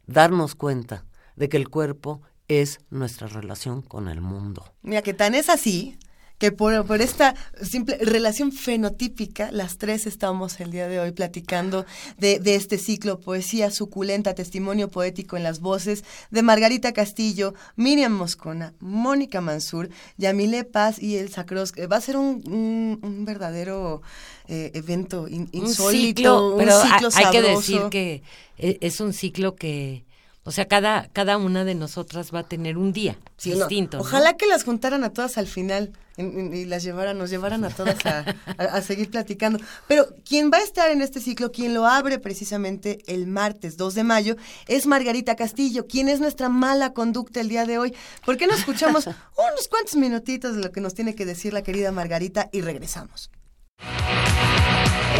[0.07, 2.21] darnos cuenta de que el cuerpo
[2.59, 4.73] es nuestra relación con el mundo.
[4.81, 5.97] Mira, que tan es así
[6.37, 11.85] que por, por esta simple relación fenotípica, las tres estamos el día de hoy platicando
[12.17, 18.13] de, de este ciclo Poesía Suculenta, Testimonio Poético en las Voces de Margarita Castillo, Miriam
[18.13, 21.73] Moscona, Mónica Mansur, Yamile Paz y Elsa Cross.
[21.91, 24.01] Va a ser un, un, un verdadero
[24.47, 26.11] eh, evento in- un insólito,
[26.49, 28.23] ciclo, pero ciclo hay que decir que
[28.57, 30.05] e- es un ciclo que,
[30.43, 33.97] o sea, cada, cada una de nosotras va a tener un día Sí, distinto.
[33.97, 34.03] ¿no?
[34.03, 37.63] Ojalá que las juntaran a todas al final en- en- y las llevaran, nos llevaran
[37.63, 38.25] a todas a,
[38.57, 39.59] a- a seguir platicando.
[39.87, 43.93] Pero quien va a estar en este ciclo, quien lo abre precisamente el martes 2
[43.95, 44.35] de mayo,
[44.67, 47.95] es Margarita Castillo, quien es nuestra mala conducta el día de hoy.
[48.25, 51.61] ¿Por qué no escuchamos unos cuantos minutitos de lo que nos tiene que decir la
[51.61, 53.29] querida Margarita y regresamos?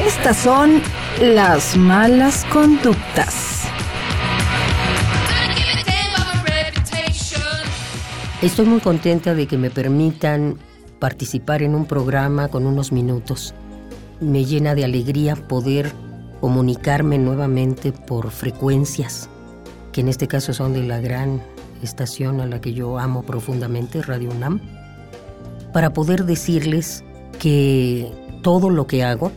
[0.05, 0.81] Estas son
[1.19, 3.60] las malas conductas.
[8.41, 10.57] Estoy muy contenta de que me permitan
[10.97, 13.53] participar en un programa con unos minutos.
[14.19, 15.91] Me llena de alegría poder
[16.39, 19.29] comunicarme nuevamente por frecuencias,
[19.91, 21.39] que en este caso son de la gran
[21.83, 24.59] estación a la que yo amo profundamente, Radio UNAM,
[25.71, 27.03] para poder decirles
[27.37, 29.31] que todo lo que hago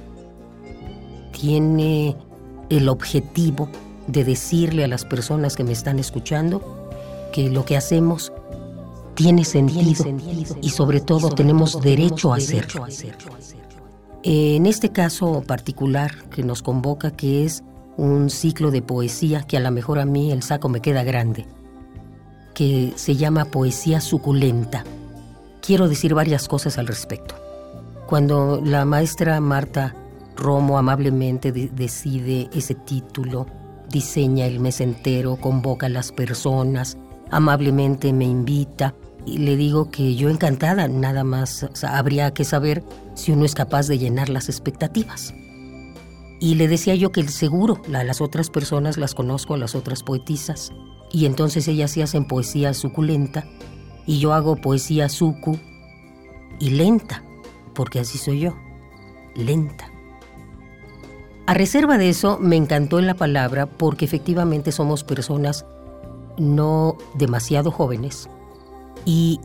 [1.38, 2.16] tiene
[2.70, 3.68] el objetivo
[4.06, 6.88] de decirle a las personas que me están escuchando
[7.34, 8.32] que lo que hacemos
[9.14, 10.04] tiene sentido,
[10.60, 12.86] y sobre todo tenemos derecho a hacerlo.
[14.22, 17.62] En este caso particular que nos convoca, que es
[17.96, 21.46] un ciclo de poesía que a lo mejor a mí el saco me queda grande,
[22.54, 24.84] que se llama Poesía Suculenta.
[25.60, 27.34] Quiero decir varias cosas al respecto.
[28.06, 29.94] Cuando la maestra Marta
[30.36, 33.46] Romo amablemente de- decide ese título,
[33.88, 36.96] diseña el mes entero, convoca a las personas,
[37.30, 38.94] amablemente me invita
[39.26, 42.84] y le digo que yo encantada, nada más habría que saber
[43.14, 45.34] si uno es capaz de llenar las expectativas.
[46.40, 50.72] Y le decía yo que el seguro, las otras personas las conozco, las otras poetisas,
[51.10, 53.46] y entonces ellas sí hacen poesía suculenta
[54.04, 55.58] y yo hago poesía sucu
[56.58, 57.22] y lenta,
[57.74, 58.54] porque así soy yo,
[59.34, 59.90] lenta.
[61.46, 65.64] A reserva de eso, me encantó en la palabra porque efectivamente somos personas
[66.36, 68.28] no demasiado jóvenes
[69.04, 69.40] y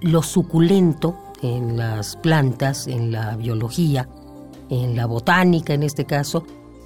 [0.00, 4.08] lo suculento en las plantas, en la biología,
[4.68, 6.44] en la botánica en este caso,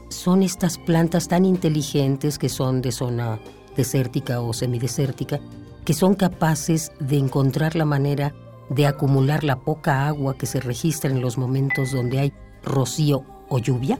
[0.08, 3.38] son estas plantas tan inteligentes que son de zona
[3.76, 5.40] desértica o semidesértica,
[5.84, 8.34] que son capaces de encontrar la manera
[8.70, 13.58] de acumular la poca agua que se registra en los momentos donde hay rocío o
[13.58, 13.98] lluvia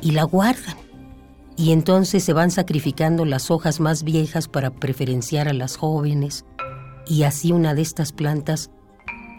[0.00, 0.76] y la guardan.
[1.56, 6.44] Y entonces se van sacrificando las hojas más viejas para preferenciar a las jóvenes
[7.06, 8.70] y así una de estas plantas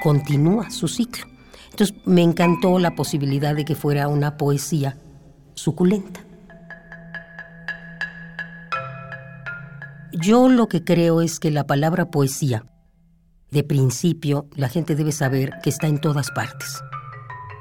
[0.02, 1.26] continúa su ciclo.
[1.72, 4.98] Entonces me encantó la posibilidad de que fuera una poesía
[5.54, 6.22] suculenta.
[10.12, 12.66] Yo lo que creo es que la palabra poesía,
[13.52, 16.82] de principio, la gente debe saber que está en todas partes.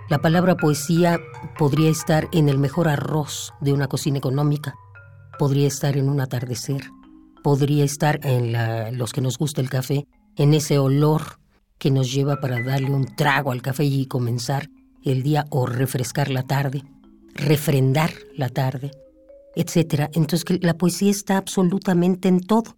[0.08, 1.18] La palabra poesía
[1.58, 4.74] podría estar en el mejor arroz de una cocina económica,
[5.38, 6.82] podría estar en un atardecer,
[7.46, 11.38] podría estar en los que nos gusta el café, en ese olor
[11.78, 14.68] que nos lleva para darle un trago al café y comenzar
[15.04, 16.82] el día o refrescar la tarde,
[17.34, 18.90] refrendar la tarde,
[19.54, 20.10] etcétera.
[20.12, 22.76] Entonces que la poesía está absolutamente en todo.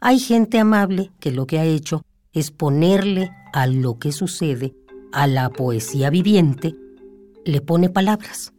[0.00, 2.02] Hay gente amable que lo que ha hecho
[2.32, 4.74] es ponerle a lo que sucede,
[5.12, 6.74] a la poesía viviente,
[7.44, 8.52] le pone palabras.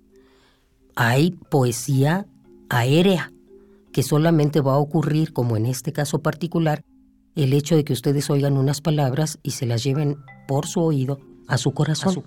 [0.96, 2.28] Hay poesía
[2.70, 3.34] aérea,
[4.00, 6.86] que solamente va a ocurrir, como en este caso particular,
[7.36, 10.16] el hecho de que ustedes oigan unas palabras y se las lleven
[10.48, 12.24] por su oído a su corazón.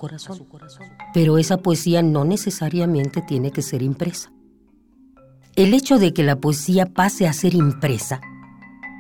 [1.14, 4.30] Pero esa poesía no necesariamente tiene que ser impresa.
[5.56, 8.20] El hecho de que la poesía pase a ser impresa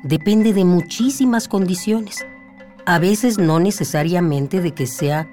[0.02, 2.24] depende de muchísimas condiciones.
[2.86, 5.28] A veces no necesariamente de que sea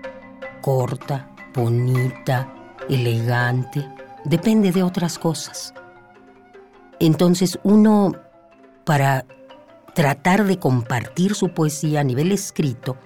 [0.60, 3.88] corta, bonita, elegante,
[4.26, 5.74] depende de otras cosas.
[7.00, 8.14] Entonces uno,
[8.86, 9.26] para
[9.94, 12.98] tratar de compartir su poesía a nivel escrito,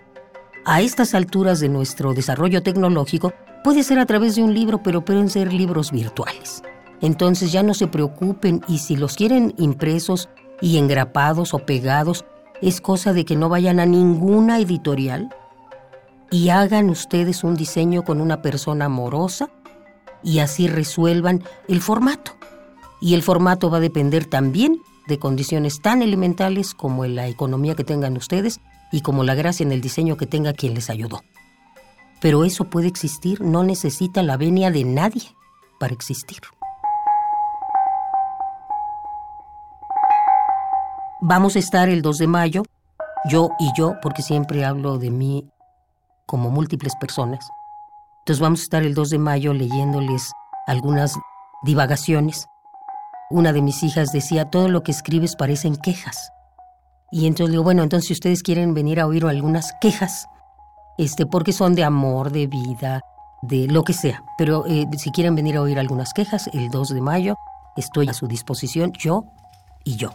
[0.66, 5.04] a estas alturas de nuestro desarrollo tecnológico, puede ser a través de un libro, pero
[5.04, 6.64] pueden ser libros virtuales.
[7.02, 10.30] Entonces ya no se preocupen y si los quieren impresos
[10.62, 12.26] y engrapados o pegados,
[12.62, 15.30] es cosa de que no vayan a ninguna editorial
[16.32, 19.50] y hagan ustedes un diseño con una persona amorosa
[20.24, 22.32] y así resuelvan el formato.
[23.04, 27.84] Y el formato va a depender también de condiciones tan elementales como la economía que
[27.84, 28.62] tengan ustedes
[28.94, 31.20] y como la gracia en el diseño que tenga quien les ayudó.
[32.22, 35.24] Pero eso puede existir, no necesita la venia de nadie
[35.82, 36.40] para existir.
[41.20, 42.64] Vamos a estar el 2 de mayo,
[43.30, 45.46] yo y yo, porque siempre hablo de mí
[46.26, 47.50] como múltiples personas.
[48.20, 50.32] Entonces vamos a estar el 2 de mayo leyéndoles
[50.68, 51.20] algunas
[51.64, 52.48] divagaciones.
[53.30, 56.32] Una de mis hijas decía, todo lo que escribes parecen quejas.
[57.12, 60.28] Y entonces digo, bueno, entonces si ustedes quieren venir a oír algunas quejas,
[60.98, 63.02] este, porque son de amor, de vida,
[63.44, 64.24] de lo que sea.
[64.38, 67.36] Pero eh, si quieren venir a oír algunas quejas, el 2 de mayo
[67.76, 69.26] estoy a su disposición, yo
[69.84, 70.14] y yo.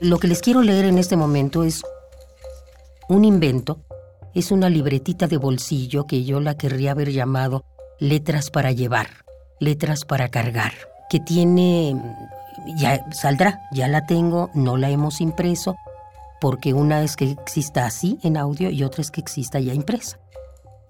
[0.00, 1.82] Lo que les quiero leer en este momento es
[3.08, 3.80] un invento,
[4.34, 7.64] es una libretita de bolsillo que yo la querría haber llamado
[7.98, 9.08] Letras para llevar,
[9.60, 10.72] Letras para cargar,
[11.08, 11.94] que tiene,
[12.76, 15.76] ya saldrá, ya la tengo, no la hemos impreso,
[16.40, 20.18] porque una es que exista así en audio y otra es que exista ya impresa.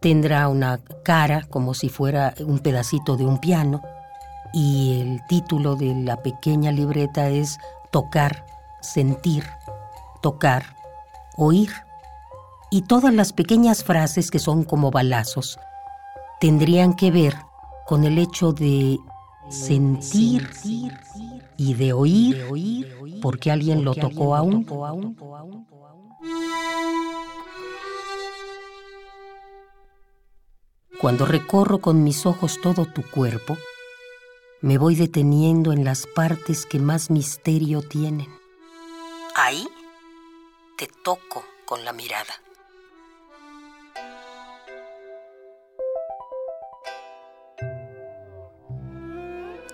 [0.01, 3.83] Tendrá una cara como si fuera un pedacito de un piano
[4.55, 7.59] y el título de la pequeña libreta es
[7.91, 8.47] Tocar
[8.81, 9.45] sentir,
[10.23, 10.77] tocar,
[11.37, 11.71] oír.
[12.71, 15.59] Y todas las pequeñas frases que son como balazos
[16.41, 17.35] tendrían que ver
[17.91, 19.01] con el hecho de
[19.49, 20.49] sentir
[21.57, 24.65] y de oír porque alguien lo tocó aún.
[31.01, 33.59] Cuando recorro con mis ojos todo tu cuerpo,
[34.61, 38.29] me voy deteniendo en las partes que más misterio tienen.
[39.35, 39.67] Ahí
[40.79, 42.35] te toco con la mirada.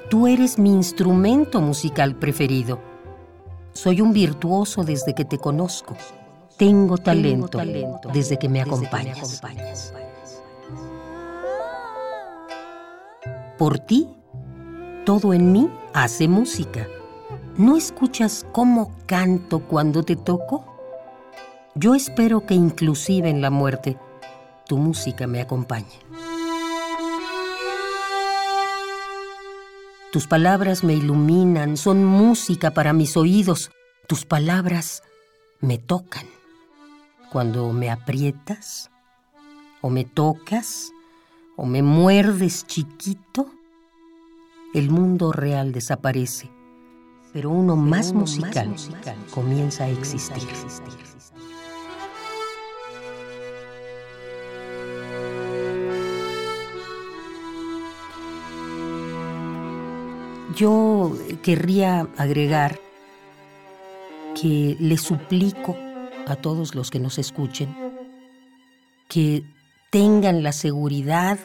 [0.08, 2.78] Tú eres mi instrumento musical preferido.
[3.72, 5.96] Soy un virtuoso desde que te conozco.
[6.56, 7.58] Tengo talento,
[8.12, 9.40] desde que me acompañas.
[13.58, 14.08] Por ti,
[15.04, 16.86] todo en mí hace música.
[17.56, 20.64] ¿No escuchas cómo canto cuando te toco?
[21.74, 23.98] Yo espero que inclusive en la muerte
[24.68, 26.05] tu música me acompañe.
[30.12, 33.70] Tus palabras me iluminan, son música para mis oídos.
[34.06, 35.02] Tus palabras
[35.60, 36.26] me tocan.
[37.30, 38.90] Cuando me aprietas,
[39.82, 40.92] o me tocas,
[41.56, 43.50] o me muerdes chiquito,
[44.74, 46.50] el mundo real desaparece
[47.36, 48.74] pero uno, más, musical
[49.30, 50.42] comienza a existir.
[60.56, 62.80] Yo querría agregar
[64.40, 65.76] que le suplico
[66.26, 67.76] a todos los que nos escuchen
[69.08, 69.44] que
[69.90, 71.38] tengan la seguridad,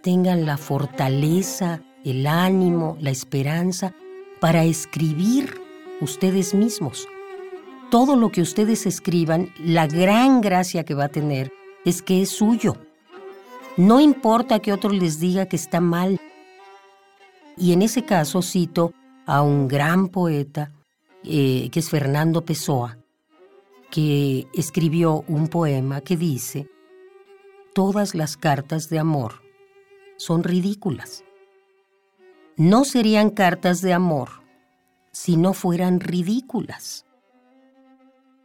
[0.00, 3.94] tengan la fortaleza, el ánimo, la esperanza
[4.40, 5.60] para escribir
[6.00, 7.08] ustedes mismos.
[7.90, 11.52] Todo lo que ustedes escriban, la gran gracia que va a tener
[11.84, 12.76] es que es suyo.
[13.76, 16.20] No importa que otro les diga que está mal.
[17.56, 18.92] Y en ese caso cito
[19.26, 20.72] a un gran poeta,
[21.24, 22.98] eh, que es Fernando Pessoa,
[23.90, 26.68] que escribió un poema que dice,
[27.74, 29.42] todas las cartas de amor
[30.16, 31.24] son ridículas
[32.56, 34.30] no serían cartas de amor
[35.12, 37.04] si no fueran ridículas.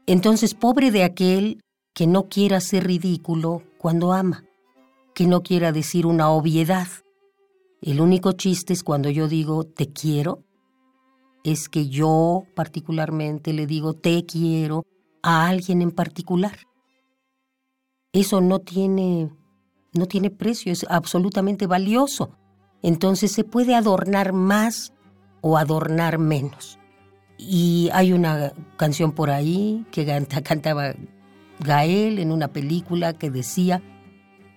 [0.06, 1.62] Entonces, pobre de aquel
[1.94, 4.44] que no quiera ser ridículo cuando ama,
[5.14, 6.88] que no quiera decir una obviedad.
[7.82, 10.44] El único chiste es cuando yo digo te quiero,
[11.44, 14.86] es que yo particularmente le digo te quiero
[15.24, 16.58] a alguien en particular.
[18.14, 19.32] Eso no tiene
[19.94, 22.38] no tiene precio, es absolutamente valioso
[22.84, 24.94] entonces se puede adornar más
[25.42, 26.80] o adornar menos.
[27.38, 30.06] Y hay una canción por ahí que
[30.44, 30.94] cantaba
[31.60, 33.82] Gael en una película que decía,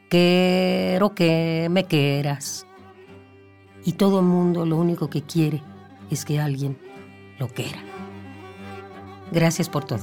[0.09, 2.67] quiero que me quieras.
[3.85, 5.63] Y todo el mundo lo único que quiere
[6.11, 6.79] es que alguien
[7.39, 7.83] lo que era.
[9.33, 10.03] Gracias por todo.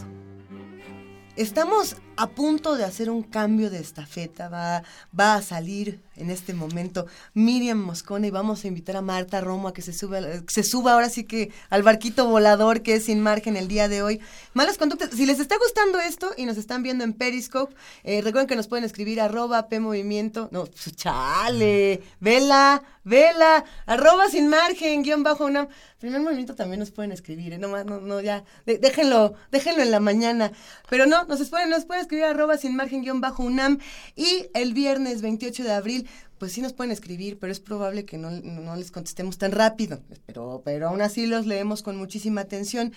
[1.36, 4.49] Estamos a punto de hacer un cambio de estafeta.
[4.49, 4.84] Va,
[5.18, 9.68] va a salir en este momento Miriam Moscona y vamos a invitar a Marta Romo
[9.68, 13.22] a que se suba, se suba ahora sí que al barquito volador que es sin
[13.22, 14.20] margen el día de hoy.
[14.53, 15.12] Malas conductas.
[15.12, 18.68] Si les está gustando esto y nos están viendo en Periscope, eh, recuerden que nos
[18.68, 20.49] pueden escribir arroba P Movimiento.
[20.51, 25.68] No, pues, chale, vela, vela, arroba sin margen, guion bajo una.
[25.99, 27.57] Primer movimiento también nos pueden escribir, ¿eh?
[27.59, 30.51] no no, no, ya, déjenlo, déjenlo en la mañana.
[30.89, 33.80] Pero no, nos pueden, nos pueden escribir arroba sin margen guion bajo UNAM.
[34.16, 38.18] Y el viernes 28 de abril, pues sí nos pueden escribir, pero es probable que
[38.18, 40.02] no, no les contestemos tan rápido.
[40.26, 42.93] Pero, pero aún así los leemos con muchísima atención.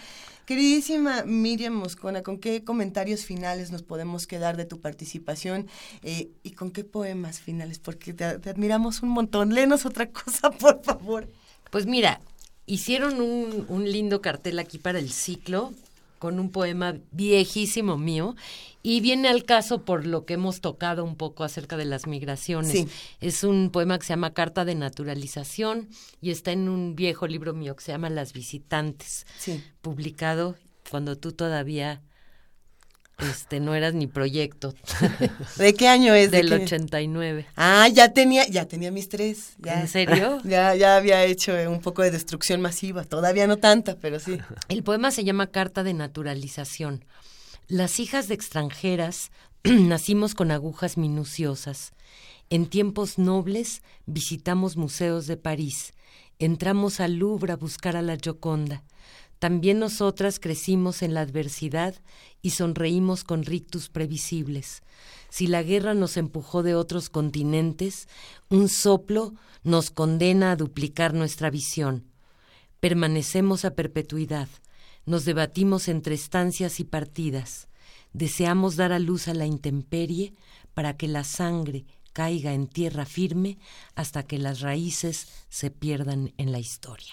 [0.47, 5.69] Queridísima Miriam Moscona, ¿con qué comentarios finales nos podemos quedar de tu participación
[6.03, 7.79] eh, y con qué poemas finales?
[7.79, 9.55] Porque te, te admiramos un montón.
[9.55, 11.29] Léenos otra cosa, por favor.
[11.71, 12.21] Pues mira,
[12.67, 15.73] hicieron un, un lindo cartel aquí para el ciclo
[16.25, 18.35] con un poema viejísimo mío
[18.83, 22.73] y viene al caso por lo que hemos tocado un poco acerca de las migraciones.
[22.73, 22.89] Sí.
[23.21, 25.91] Es un poema que se llama Carta de Naturalización
[26.23, 29.63] y está en un viejo libro mío que se llama Las Visitantes, Sí.
[29.83, 30.57] publicado
[30.91, 32.01] cuando tú todavía
[33.19, 34.75] este no eras ni proyecto.
[35.57, 36.31] ¿De qué año es?
[36.31, 36.65] ¿De Del qué?
[36.65, 37.47] 89.
[37.57, 39.55] Ah, ya tenía, ya tenía mis tres.
[39.59, 39.81] Ya.
[39.81, 40.41] ¿En serio?
[40.45, 43.05] Ya, ya había hecho eh, un poco de destrucción masiva.
[43.05, 44.39] Todavía no tanta, pero sí.
[44.69, 47.05] El poema se llama Carta de Naturalización.
[47.69, 49.31] Las hijas de extranjeras
[49.65, 51.93] nacimos con agujas minuciosas.
[52.51, 55.95] En tiempos nobles visitamos museos de París.
[56.39, 58.83] Entramos al Louvre a buscar a la Gioconda.
[59.45, 61.95] También nosotras crecimos en la adversidad
[62.41, 64.83] y sonreímos con rictus previsibles.
[65.29, 68.09] Si la guerra nos empujó de otros continentes,
[68.49, 72.07] un soplo nos condena a duplicar nuestra visión.
[72.81, 74.49] Permanecemos a perpetuidad,
[75.05, 77.69] nos debatimos entre estancias y partidas,
[78.15, 80.33] deseamos dar a luz a la intemperie
[80.73, 81.85] para que la sangre
[82.15, 83.59] caiga en tierra firme
[83.95, 87.13] hasta que las raíces se pierdan en la historia.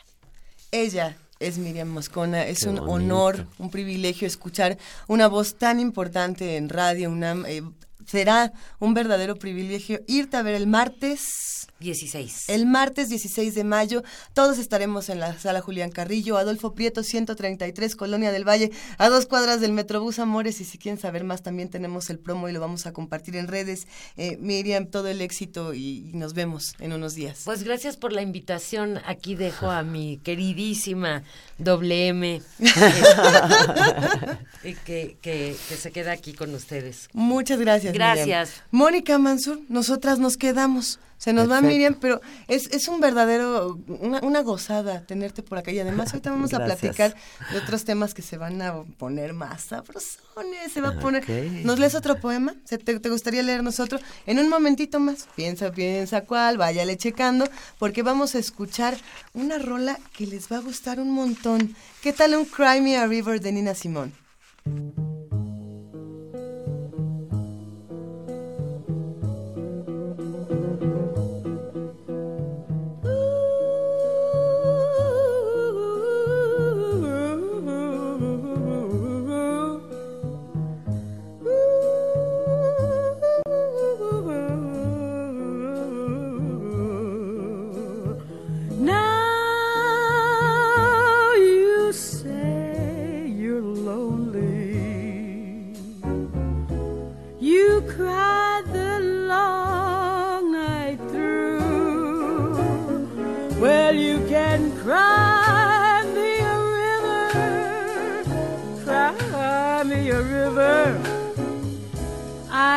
[0.71, 2.45] Ella es Miriam Moscona.
[2.45, 2.91] Es Qué un bonito.
[2.91, 4.77] honor, un privilegio escuchar
[5.07, 7.45] una voz tan importante en Radio UNAM.
[7.47, 7.63] Eh,
[8.05, 11.67] será un verdadero privilegio irte a ver el martes.
[11.79, 12.49] 16.
[12.49, 17.95] El martes 16 de mayo, todos estaremos en la sala Julián Carrillo, Adolfo Prieto 133,
[17.95, 20.61] Colonia del Valle, a dos cuadras del Metrobús Amores.
[20.61, 23.47] Y si quieren saber más, también tenemos el promo y lo vamos a compartir en
[23.47, 23.87] redes.
[24.15, 27.41] Eh, Miriam, todo el éxito y, y nos vemos en unos días.
[27.45, 28.99] Pues gracias por la invitación.
[29.05, 31.23] Aquí dejo a mi queridísima
[31.57, 32.41] WM
[34.63, 37.09] eh, que, que, que se queda aquí con ustedes.
[37.13, 37.90] Muchas gracias.
[37.93, 38.61] Gracias.
[38.71, 40.99] Mónica Mansur, nosotras nos quedamos.
[41.21, 41.61] Se nos va.
[41.61, 45.69] Miriam, pero es, es un verdadero, una, una gozada tenerte por acá.
[45.69, 47.15] Y además ahorita vamos a platicar
[47.51, 50.71] de otros temas que se van a poner más sabrosones.
[50.73, 51.29] Se va a poner.
[51.63, 52.55] ¿Nos lees otro poema?
[52.65, 54.01] ¿Se te, te gustaría leer nosotros?
[54.25, 55.27] En un momentito más.
[55.35, 58.97] Piensa, piensa cuál, váyale checando, porque vamos a escuchar
[59.35, 61.75] una rola que les va a gustar un montón.
[62.01, 64.11] ¿Qué tal un Cry Me a River de Nina Simón?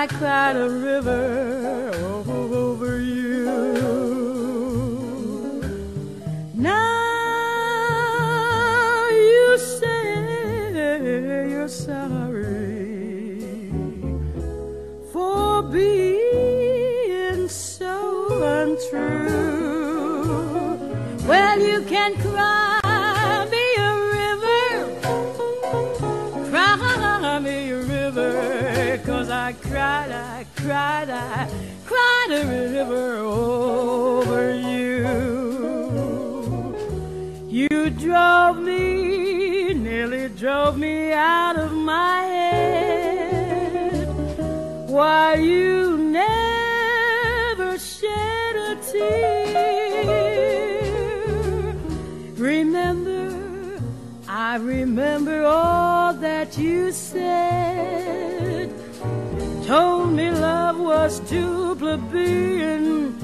[0.04, 1.53] I cried a river
[32.42, 35.06] river over you.
[37.48, 44.08] You drove me, nearly drove me out of my head.
[44.88, 49.34] Why you never shed a tear.
[52.36, 53.80] Remember,
[54.28, 58.43] I remember all that you said.
[59.66, 63.18] Told me love was too plebeian.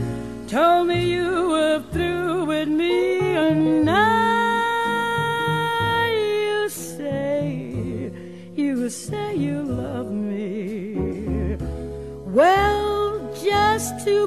[0.49, 4.01] Told me you were through with me, and now
[6.07, 8.11] you say,
[8.57, 11.59] you say you love me.
[12.25, 14.27] Well, just to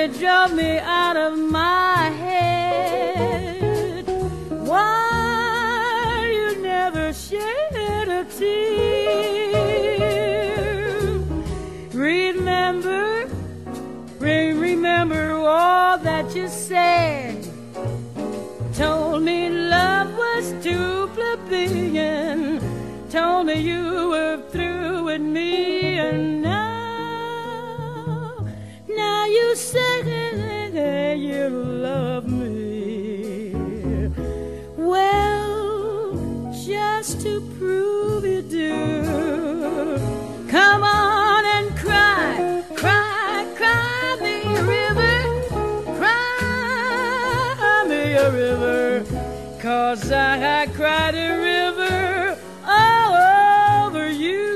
[0.00, 4.06] nearly drove me out of my head.
[4.66, 9.60] Why you never shed a tear?
[11.92, 13.28] Remember,
[14.18, 17.46] re- remember all that you said.
[18.74, 22.60] Told me love was too plebeian.
[23.10, 28.36] Told me you were through with me, and now,
[28.88, 29.89] now you say
[31.16, 33.52] you love me.
[34.76, 39.98] Well, just to prove you do,
[40.48, 45.18] come on and cry, cry, cry me a river,
[45.98, 49.04] cry me a river,
[49.60, 54.49] cause I, I cried a river all over you.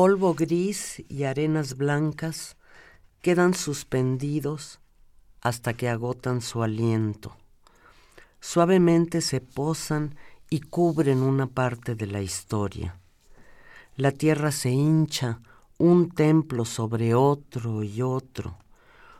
[0.00, 2.56] Polvo gris y arenas blancas
[3.20, 4.80] quedan suspendidos
[5.42, 7.36] hasta que agotan su aliento.
[8.40, 10.16] Suavemente se posan
[10.48, 12.98] y cubren una parte de la historia.
[13.94, 15.40] La tierra se hincha,
[15.76, 18.56] un templo sobre otro y otro,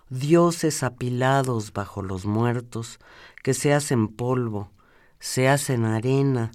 [0.09, 3.01] dioses apilados bajo los muertos
[3.43, 4.71] que se hacen polvo,
[5.19, 6.53] se hacen arena,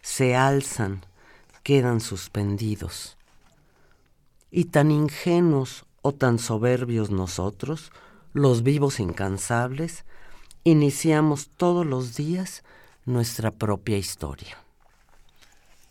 [0.00, 1.04] se alzan,
[1.62, 3.15] quedan suspendidos.
[4.56, 7.92] Y tan ingenuos o tan soberbios nosotros,
[8.32, 10.06] los vivos incansables,
[10.64, 12.64] iniciamos todos los días
[13.04, 14.56] nuestra propia historia.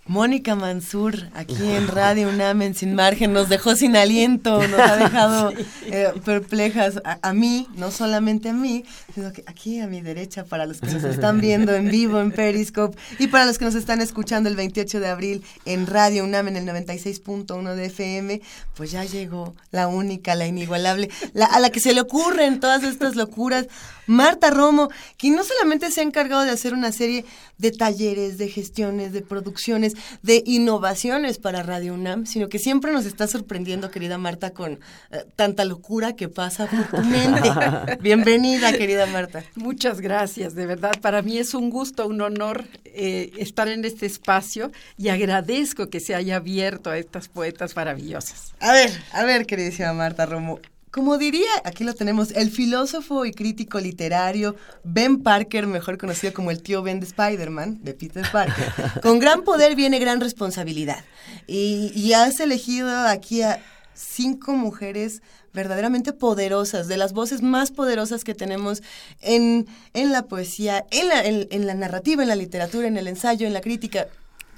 [0.07, 4.97] Mónica Mansur, aquí en Radio UNAM, en Sin Margen, nos dejó sin aliento, nos ha
[4.97, 5.51] dejado
[5.87, 8.85] eh, perplejas a, a, mí, no solamente a mí,
[9.15, 12.31] sino que aquí a mi derecha, para los que nos están viendo en vivo en
[12.31, 16.49] Periscope y para los que nos están escuchando el 28 de abril en Radio UNAM
[16.49, 18.41] en el 96.1 de FM,
[18.75, 22.83] pues ya llegó la única, la inigualable, la, a la que se le ocurren todas
[22.83, 23.67] estas locuras,
[24.07, 27.25] Marta Romo, quien no solamente se ha encargado de hacer una serie
[27.57, 33.05] de talleres, de gestiones, de producciones, de innovaciones para Radio UNAM, sino que siempre nos
[33.05, 34.79] está sorprendiendo, querida Marta, con
[35.11, 37.49] eh, tanta locura que pasa por tu mente.
[38.01, 39.43] Bienvenida, querida Marta.
[39.55, 40.93] Muchas gracias, de verdad.
[41.01, 45.99] Para mí es un gusto, un honor eh, estar en este espacio y agradezco que
[45.99, 48.53] se haya abierto a estas poetas maravillosas.
[48.59, 50.59] A ver, a ver, queridísima Marta Romo,
[50.95, 56.51] como diría, aquí lo tenemos, el filósofo y crítico literario Ben Parker, mejor conocido como
[56.51, 58.71] el tío Ben de Spider-Man, de Peter Parker.
[59.01, 61.03] Con gran poder viene gran responsabilidad.
[61.47, 63.61] Y, y has elegido aquí a
[63.93, 65.21] cinco mujeres
[65.53, 68.81] verdaderamente poderosas, de las voces más poderosas que tenemos
[69.19, 73.09] en, en la poesía, en la, en, en la narrativa, en la literatura, en el
[73.09, 74.07] ensayo, en la crítica.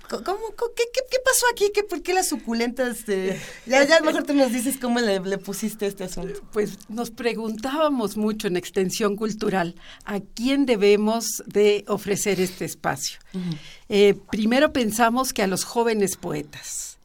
[0.10, 0.40] ¿Cómo,
[0.76, 1.72] qué, qué, qué, pasó aquí?
[1.74, 3.06] ¿Qué, ¿Por qué las suculentas?
[3.06, 3.40] De...
[3.66, 6.42] Ya, ya mejor tú nos dices cómo le, le, pusiste este asunto.
[6.54, 13.20] Pues nos preguntábamos mucho en Extensión Cultural a quién debemos de ofrecer este espacio.
[13.34, 13.58] Uh -huh.
[13.90, 16.98] eh, primero pensamos que a los jóvenes poetas.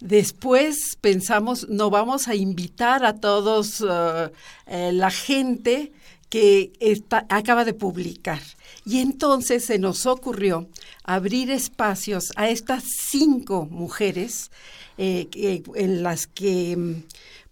[0.00, 4.30] Después pensamos, no vamos a invitar a todos uh,
[4.66, 5.92] eh, la gente
[6.28, 8.40] que está, acaba de publicar.
[8.84, 10.68] Y entonces se nos ocurrió
[11.04, 14.50] abrir espacios a estas cinco mujeres
[14.98, 15.28] eh,
[15.74, 17.02] en las que mm,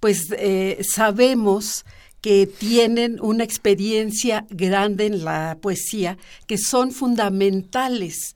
[0.01, 1.85] pues eh, sabemos
[2.21, 8.35] que tienen una experiencia grande en la poesía, que son fundamentales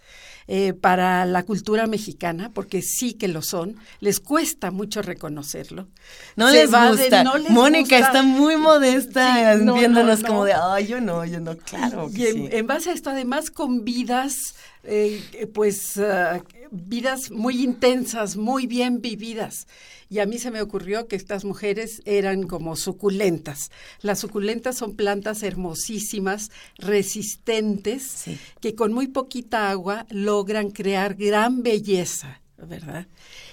[0.52, 5.86] eh, para la cultura mexicana, porque sí que lo son, les cuesta mucho reconocerlo.
[6.34, 7.22] No les de- gusta.
[7.22, 8.06] no les Mónica gusta.
[8.08, 12.08] está muy modesta Sí, no, viéndonos no, como de, ay, yo no, yo no, claro.
[12.10, 12.48] Y que en, sí.
[12.50, 19.00] en base a esto, además, con vidas, eh, pues, ah, vidas muy intensas, muy bien
[19.00, 19.66] vividas.
[20.08, 23.70] Y a mí se me ocurrió que estas mujeres eran como suculentas.
[24.00, 28.24] Las suculentas son plantas hermosísimas, resistentes,
[28.60, 33.06] que con muy poquita agua logran crear gran belleza, ¿verdad?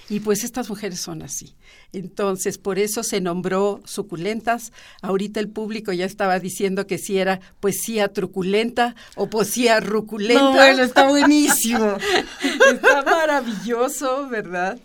[0.08, 1.54] Y pues estas mujeres son así.
[1.92, 4.72] Entonces, por eso se nombró suculentas.
[5.02, 10.42] Ahorita el público ya estaba diciendo que si era poesía truculenta o poesía ruculenta.
[10.42, 11.96] No, bueno, está buenísimo.
[12.72, 14.78] está maravilloso, ¿verdad?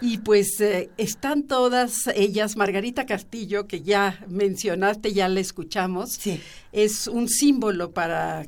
[0.00, 2.56] Y pues eh, están todas ellas.
[2.56, 6.20] Margarita Castillo, que ya mencionaste, ya la escuchamos.
[6.72, 8.46] Es un símbolo para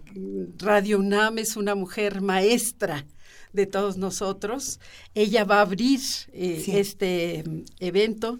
[0.58, 3.04] Radio UNAM, es una mujer maestra
[3.52, 4.80] de todos nosotros.
[5.14, 6.00] Ella va a abrir
[6.32, 6.76] eh, Sí.
[6.76, 7.44] este
[7.78, 8.38] evento.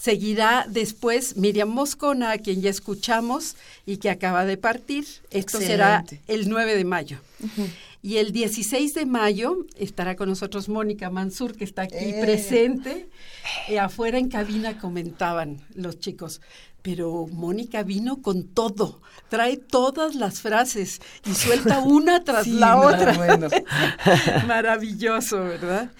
[0.00, 3.54] Seguirá después Miriam Moscona, a quien ya escuchamos
[3.86, 5.04] y que acaba de partir.
[5.30, 7.18] Esto será el 9 de mayo.
[8.02, 12.18] Y el 16 de mayo estará con nosotros Mónica Mansur, que está aquí Eh.
[12.20, 13.06] presente.
[13.68, 16.40] Eh, afuera en cabina comentaban los chicos,
[16.82, 22.80] pero Mónica vino con todo, trae todas las frases y suelta una tras Sí, la
[22.80, 23.12] otra.
[23.14, 23.48] bueno.
[24.46, 25.92] Maravilloso, ¿verdad?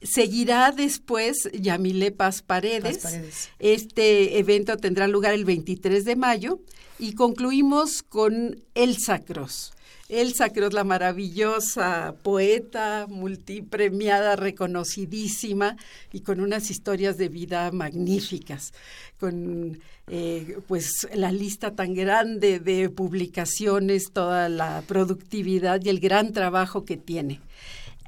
[0.00, 2.98] Seguirá después Yamile Paz Paredes.
[2.98, 3.48] Paz Paredes.
[3.58, 6.60] Este evento tendrá lugar el 23 de mayo
[7.00, 9.72] y concluimos con Elsa Cross.
[10.08, 15.76] Elsa Cross, la maravillosa poeta, multipremiada, reconocidísima
[16.12, 18.72] y con unas historias de vida magníficas,
[19.18, 19.80] con
[20.10, 26.84] eh, pues la lista tan grande de publicaciones, toda la productividad y el gran trabajo
[26.84, 27.40] que tiene.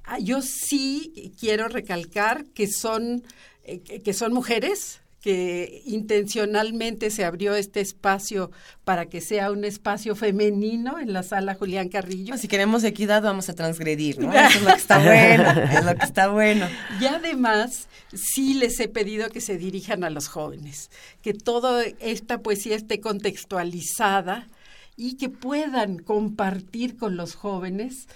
[0.05, 3.23] Ah, Yo sí quiero recalcar que son,
[3.65, 8.51] eh, que que son mujeres, que intencionalmente se abrió este espacio
[8.85, 12.37] para que sea un espacio femenino en la sala Julián Carrillo.
[12.39, 14.33] Si queremos equidad, vamos a transgredir, ¿no?
[14.35, 16.67] Eso es lo que está bueno, es lo que está bueno.
[17.01, 20.91] Y además, sí les he pedido que se dirijan a los jóvenes,
[21.23, 24.49] que toda esta poesía esté contextualizada
[24.97, 28.07] y que puedan compartir con los jóvenes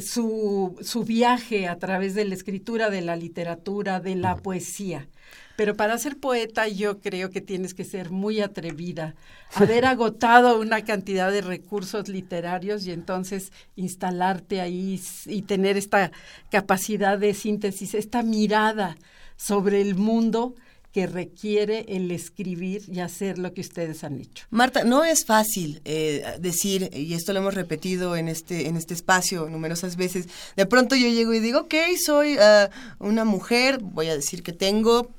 [0.00, 5.08] su, su viaje a través de la escritura, de la literatura, de la poesía.
[5.56, 9.14] Pero para ser poeta yo creo que tienes que ser muy atrevida,
[9.54, 16.10] haber agotado una cantidad de recursos literarios y entonces instalarte ahí y tener esta
[16.50, 18.96] capacidad de síntesis, esta mirada
[19.36, 20.54] sobre el mundo
[20.94, 24.46] que requiere el escribir y hacer lo que ustedes han hecho.
[24.50, 28.94] Marta, no es fácil eh, decir, y esto lo hemos repetido en este, en este
[28.94, 32.70] espacio numerosas veces, de pronto yo llego y digo, ok, soy ah,
[33.00, 35.10] una mujer, voy a decir que tengo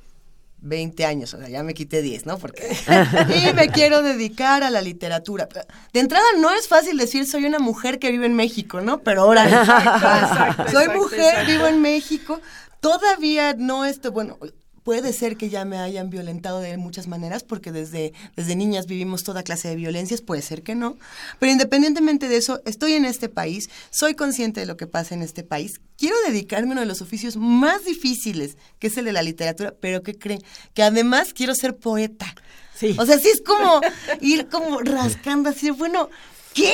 [0.62, 2.38] 20 años, o sea, ya me quité 10, ¿no?
[2.38, 2.74] Porque
[3.50, 5.50] y me quiero dedicar a la literatura.
[5.92, 9.02] De entrada no es fácil decir soy una mujer que vive en México, ¿no?
[9.02, 12.40] Pero ahora Exacto, soy exacto, mujer, vivo en México.
[12.80, 14.38] Todavía no estoy, bueno,
[14.86, 19.24] puede ser que ya me hayan violentado de muchas maneras, porque desde, desde niñas vivimos
[19.24, 20.96] toda clase de violencias, puede ser que no.
[21.40, 25.24] Pero independientemente de eso, estoy en este país, soy consciente de lo que pasa en
[25.24, 25.82] este país.
[25.98, 29.74] Quiero dedicarme a uno de los oficios más difíciles, que es el de la literatura,
[29.82, 30.44] pero que creen
[30.76, 32.28] que además quiero ser poeta.
[33.00, 33.82] O sea, sí es como
[34.22, 36.10] ir como rascando así, bueno,
[36.54, 36.74] ¿qué?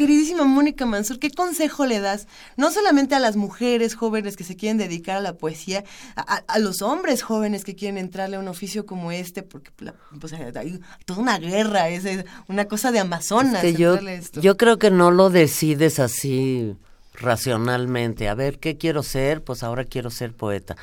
[0.00, 2.26] Queridísima Mónica Mansur, ¿qué consejo le das?
[2.56, 5.84] No solamente a las mujeres jóvenes que se quieren dedicar a la poesía,
[6.16, 9.70] a, los hombres jóvenes que quieren entrarle a un oficio como este, porque
[10.18, 12.06] pues, hay toda una guerra, es
[12.48, 13.62] una cosa de amazonas.
[13.62, 14.40] Es que yo, esto.
[14.40, 16.74] yo creo que no lo decides así
[17.12, 18.30] racionalmente.
[18.30, 19.44] A ver, ¿qué quiero ser?
[19.44, 20.78] Pues ahora quiero ser poeta.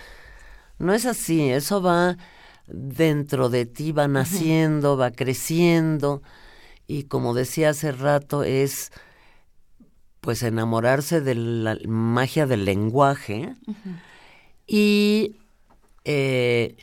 [0.77, 2.17] No es así, eso va
[2.67, 6.21] dentro de ti, va naciendo, va creciendo
[6.85, 8.91] y como decía hace rato, es
[10.27, 13.53] pues enamorarse de la magia del lenguaje
[14.67, 15.37] y
[16.03, 16.75] eh,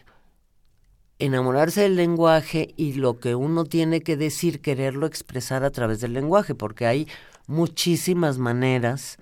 [1.19, 6.15] enamorarse del lenguaje y lo que uno tiene que decir, quererlo expresar a través del
[6.15, 7.07] lenguaje, porque hay
[7.47, 9.19] muchísimas maneras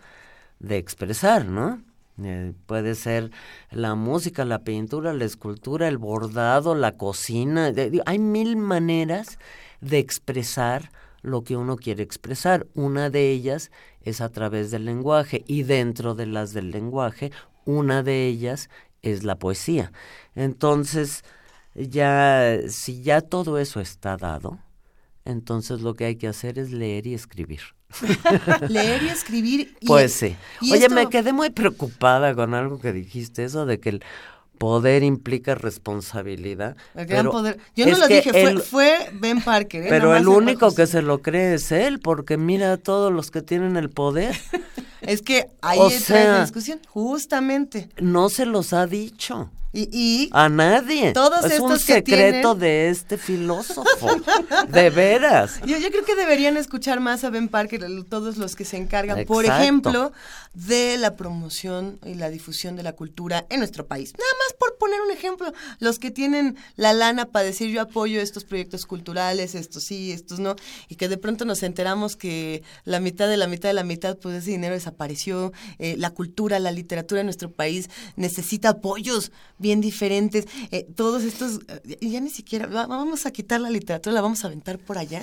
[0.61, 1.83] de expresar, ¿no?
[2.23, 3.33] Eh, puede ser
[3.73, 9.41] la música, la pintura, la escultura, el bordado, la cocina, de- hay mil maneras
[9.81, 10.93] de expresar
[11.23, 12.67] lo que uno quiere expresar.
[12.75, 13.71] Una de ellas
[14.05, 17.31] es a través del lenguaje y dentro de las del lenguaje,
[17.65, 18.69] una de ellas
[19.03, 19.93] es la poesía.
[20.35, 21.25] Entonces,
[21.75, 24.59] ya si ya todo eso está dado,
[25.25, 27.61] entonces lo que hay que hacer es leer y escribir.
[28.69, 29.77] Leer y escribir.
[29.81, 30.35] y- Pues sí.
[30.63, 34.03] Oye, esto- me quedé muy preocupada con algo que dijiste, eso de que el
[34.63, 36.77] poder implica responsabilidad.
[36.95, 37.59] El gran poder.
[37.75, 39.83] Yo no lo dije, fue, él- fue Ben Parker.
[39.83, 39.87] ¿eh?
[39.89, 43.43] pero el único que se lo cree es él, porque mira a todos los que
[43.43, 44.37] tienen el poder.
[45.01, 47.89] Es que ahí esa sea- discusión, justamente.
[48.01, 49.51] No se los ha dicho.
[49.73, 51.13] Y, y A nadie.
[51.13, 54.09] Todos es un estos secreto tienen- de este filósofo.
[54.69, 55.61] de veras.
[55.65, 59.25] Yo, yo creo que deberían escuchar más a Ben Parker, todos los que se encargan,
[59.25, 60.13] por ejemplo,
[60.55, 64.13] de la promoción y la difusión de la cultura en nuestro país.
[64.13, 68.21] Nada más por poner un ejemplo, los que tienen la lana para decir yo apoyo
[68.21, 70.55] estos proyectos culturales, estos sí, estos no,
[70.89, 74.19] y que de pronto nos enteramos que la mitad de la mitad de la mitad,
[74.19, 79.33] pues ese dinero desapareció, eh, la cultura, la literatura en nuestro país necesita apoyos
[79.63, 84.13] bien diferentes, eh, todos estos, eh, ya ni siquiera, va- vamos a quitar la literatura,
[84.13, 85.23] la vamos a aventar por allá.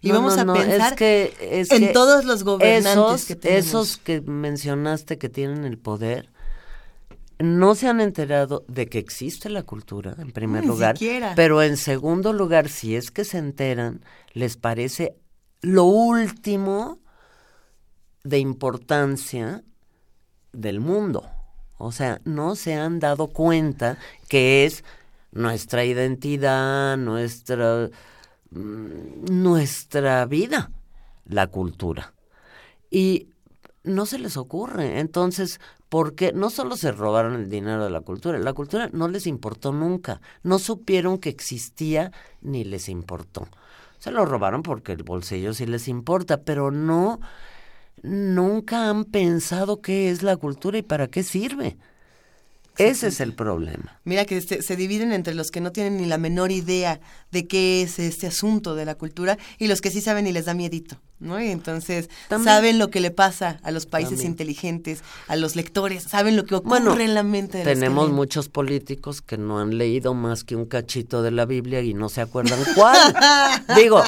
[0.00, 2.86] Y No, vamos no, a no, pensar es que, es en que todos los gobernantes
[3.16, 3.66] esos, que tenemos.
[3.66, 6.30] Esos que mencionaste que tienen el poder,
[7.38, 10.96] no se han enterado de que existe la cultura, en primer Ni lugar.
[10.96, 11.32] siquiera.
[11.34, 15.16] Pero en segundo lugar, si es que se enteran, les parece
[15.60, 17.00] lo último
[18.22, 19.64] de importancia
[20.52, 21.28] del mundo.
[21.84, 24.84] O sea, no se han dado cuenta que es
[25.32, 27.90] nuestra identidad, nuestra,
[28.52, 30.70] mm, nuestra vida,
[31.26, 32.14] la cultura.
[32.88, 33.30] Y
[33.82, 35.00] no se les ocurre.
[35.00, 39.26] Entonces, porque no solo se robaron el dinero de la cultura, la cultura no les
[39.26, 40.20] importó nunca.
[40.44, 42.12] No supieron que existía
[42.42, 43.48] ni les importó.
[43.98, 47.18] Se lo robaron porque el bolsillo sí les importa, pero no,
[48.02, 51.78] nunca han pensado qué es la cultura y para qué sirve.
[52.78, 54.00] Ese es el problema.
[54.04, 57.00] Mira que se, se dividen entre los que no tienen ni la menor idea
[57.30, 60.46] de qué es este asunto de la cultura y los que sí saben y les
[60.46, 61.38] da miedito, ¿no?
[61.40, 62.44] Y entonces También.
[62.54, 64.30] saben lo que le pasa a los países También.
[64.32, 68.48] inteligentes, a los lectores, saben lo que ocurre Bueno, en la mente de Tenemos muchos
[68.48, 72.22] políticos que no han leído más que un cachito de la Biblia y no se
[72.22, 73.14] acuerdan cuál.
[73.76, 74.02] Digo,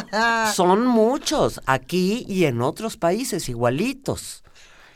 [0.54, 4.42] son muchos, aquí y en otros países igualitos.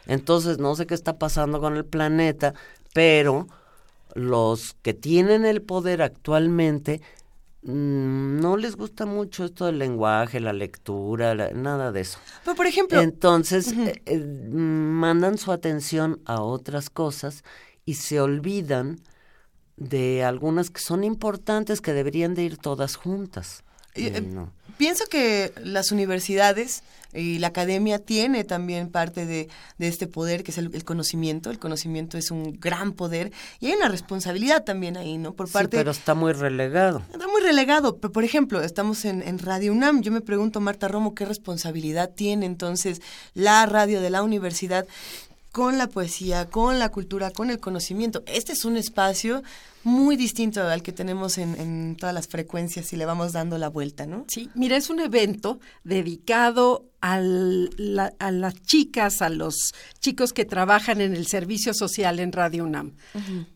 [0.06, 2.54] Entonces, no sé qué está pasando con el planeta,
[2.94, 3.46] pero
[4.18, 7.00] los que tienen el poder actualmente
[7.62, 12.18] mm, no les gusta mucho esto del lenguaje, la lectura, la- nada de eso.
[12.44, 17.42] Pero por ejemplo, Entonces, eh, eh, mandan su atención a otras cosas
[17.84, 19.00] y se olvidan
[19.76, 23.62] de algunas que son importantes, que deberían de ir todas juntas.
[23.94, 24.52] Eh, no.
[24.76, 26.82] Pienso que las universidades
[27.12, 29.48] y la academia tiene también parte de,
[29.78, 31.50] de este poder que es el, el conocimiento.
[31.50, 35.32] El conocimiento es un gran poder y hay una responsabilidad también ahí, ¿no?
[35.32, 37.02] Por Sí, parte pero está muy relegado.
[37.12, 37.96] Está muy relegado.
[37.96, 40.02] Pero, por ejemplo, estamos en, en Radio UNAM.
[40.02, 43.00] Yo me pregunto, Marta Romo, ¿qué responsabilidad tiene entonces
[43.34, 44.86] la radio de la universidad
[45.52, 48.22] con la poesía, con la cultura, con el conocimiento?
[48.26, 49.42] Este es un espacio
[49.84, 53.68] muy distinto al que tenemos en, en todas las frecuencias y le vamos dando la
[53.68, 54.24] vuelta, ¿no?
[54.28, 60.44] Sí, mira, es un evento dedicado al- la- a las chicas, a los chicos que
[60.44, 62.92] trabajan en el servicio social en Radio UNAM.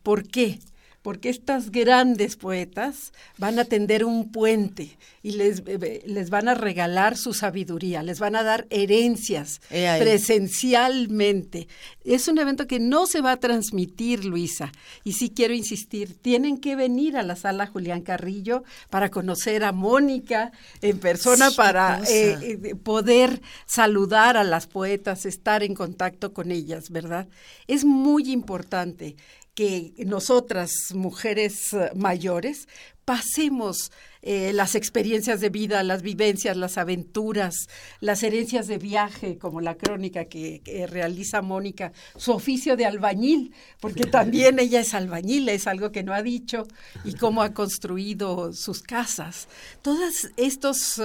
[0.03, 0.59] ¿Por qué?
[1.03, 6.55] Porque estas grandes poetas van a tender un puente y les, eh, les van a
[6.55, 11.69] regalar su sabiduría, les van a dar herencias presencialmente.
[12.05, 14.73] Es un evento que no se va a transmitir, Luisa.
[15.05, 19.73] Y sí quiero insistir, tienen que venir a la sala Julián Carrillo para conocer a
[19.73, 26.33] Mónica en persona, Sí, para eh, eh, poder saludar a las poetas, estar en contacto
[26.33, 27.29] con ellas, ¿verdad?
[27.67, 29.17] Es muy importante
[29.55, 32.69] que nosotras, mujeres eh, mayores,
[33.05, 33.91] pasemos
[34.23, 37.67] eh, las experiencias de vida, las vivencias, las aventuras,
[38.01, 43.53] las herencias de viaje, como la crónica que, que realiza Mónica, su oficio de albañil,
[43.81, 46.67] porque también ella es albañil, es algo que no ha dicho,
[47.05, 49.49] y cómo ha construido sus casas.
[49.83, 51.01] Todos estos...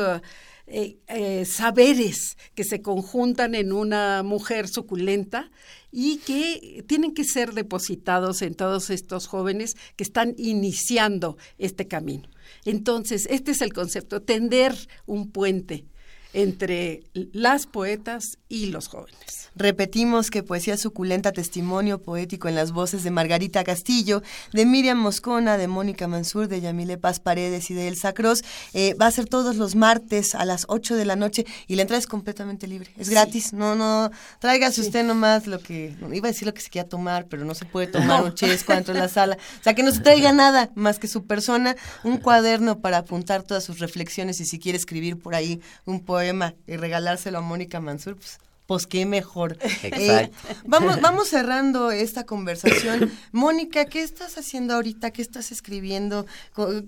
[0.70, 5.50] eh, saberes que se conjuntan en una mujer suculenta
[5.92, 12.30] y que tienen que ser depositados en todos estos jóvenes que están iniciando este camino.
[12.66, 14.76] Entonces, este es el concepto, tender
[15.06, 15.86] un puente
[16.34, 19.50] entre las poetas y los jóvenes.
[19.56, 24.22] Repetimos que Poesía Suculenta, testimonio poético en las voces de Margarita Castillo,
[24.54, 28.94] de Miriam Moscona, de Mónica Mansur, de Yamile Paz Paredes y de Elsa Cross, eh,
[28.94, 32.00] va a ser todos los martes a las 8 de la noche y la entrada
[32.00, 36.48] es completamente libre, es gratis, no, no, tráigase usted nomás lo que, iba a decir
[36.48, 39.10] lo que se quiera tomar, pero no se puede tomar un chesco dentro de la
[39.10, 43.00] sala, o sea, que no se traiga nada más que su persona, un cuaderno para
[43.00, 47.42] apuntar todas sus reflexiones y si quiere escribir por ahí un poema y regalárselo a
[47.42, 49.58] Mónica Mansur, pues pues qué mejor.
[49.84, 50.30] Eh,
[50.66, 53.12] vamos, vamos cerrando esta conversación.
[53.32, 55.12] Mónica, ¿qué estás haciendo ahorita?
[55.12, 56.26] ¿Qué estás escribiendo?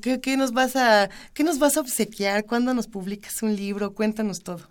[0.01, 2.45] ¿Qué, qué nos vas a, qué nos vas a obsequiar?
[2.45, 3.93] ¿Cuándo nos publicas un libro?
[3.93, 4.67] Cuéntanos todo.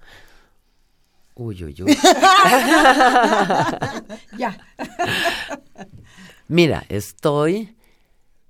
[1.35, 1.97] Uy, uy, uy.
[4.39, 4.59] ya.
[6.49, 7.77] Mira, estoy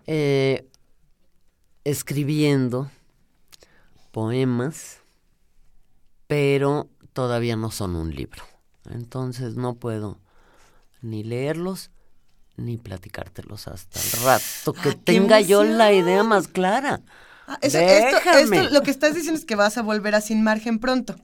[0.07, 0.67] eh,
[1.85, 2.91] escribiendo
[4.11, 4.99] poemas,
[6.29, 8.45] pero todavía no son un libro.
[8.89, 10.21] Entonces no puedo
[11.03, 11.91] ni leerlos
[12.57, 17.01] ni platicártelos hasta el rato que Ah, tenga yo la idea más clara.
[17.47, 18.57] Ah, eso- esto, Déjame.
[18.59, 21.17] esto- lo que estás diciendo es que vas a volver a Sin Margen pronto.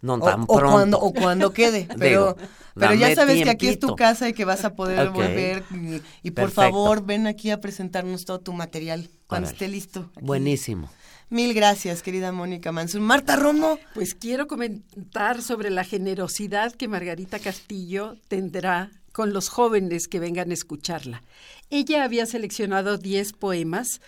[0.00, 0.70] No O, tan o pronto.
[0.72, 1.86] cuando, o cuando quede.
[1.98, 5.10] Pero, Digo, pero ya sabes que aquí es tu casa y que vas a poder
[5.10, 5.62] volver.
[5.70, 10.10] Y, y por favor, ven aquí a presentarnos todo tu material cuando esté listo.
[10.16, 10.24] aquí.
[10.24, 10.90] Buenísimo.
[11.32, 13.00] Mil gracias, querida Mónica Mansur.
[13.00, 13.78] Marta Romo.
[13.94, 20.50] Pues quiero comentar sobre la generosidad que Margarita Castillo tendrá con los jóvenes que vengan
[20.50, 21.22] a escucharla.
[21.70, 24.02] Ella había seleccionado 10 poemas,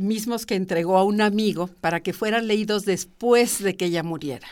[0.00, 4.48] mismos que entregó a un amigo para que fueran leídos después de que ella muriera.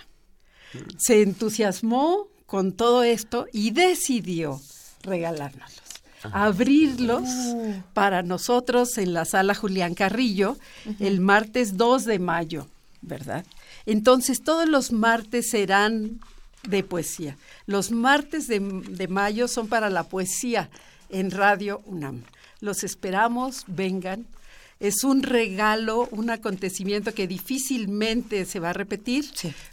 [0.97, 4.63] Se entusiasmó con todo esto y decidió
[5.03, 5.80] regalárnoslos,
[6.23, 7.29] abrirlos
[7.95, 10.57] para nosotros en la sala Julián Carrillo
[10.99, 12.67] el martes 2 de mayo,
[13.03, 13.45] ¿verdad?
[13.87, 16.21] Entonces todos los martes serán
[16.63, 17.37] de poesía.
[17.67, 20.69] Los martes de, de mayo son para la poesía
[21.09, 22.23] en Radio UNAM.
[22.61, 24.27] Los esperamos, vengan.
[24.79, 29.27] Es un regalo, un acontecimiento que difícilmente se va a repetir,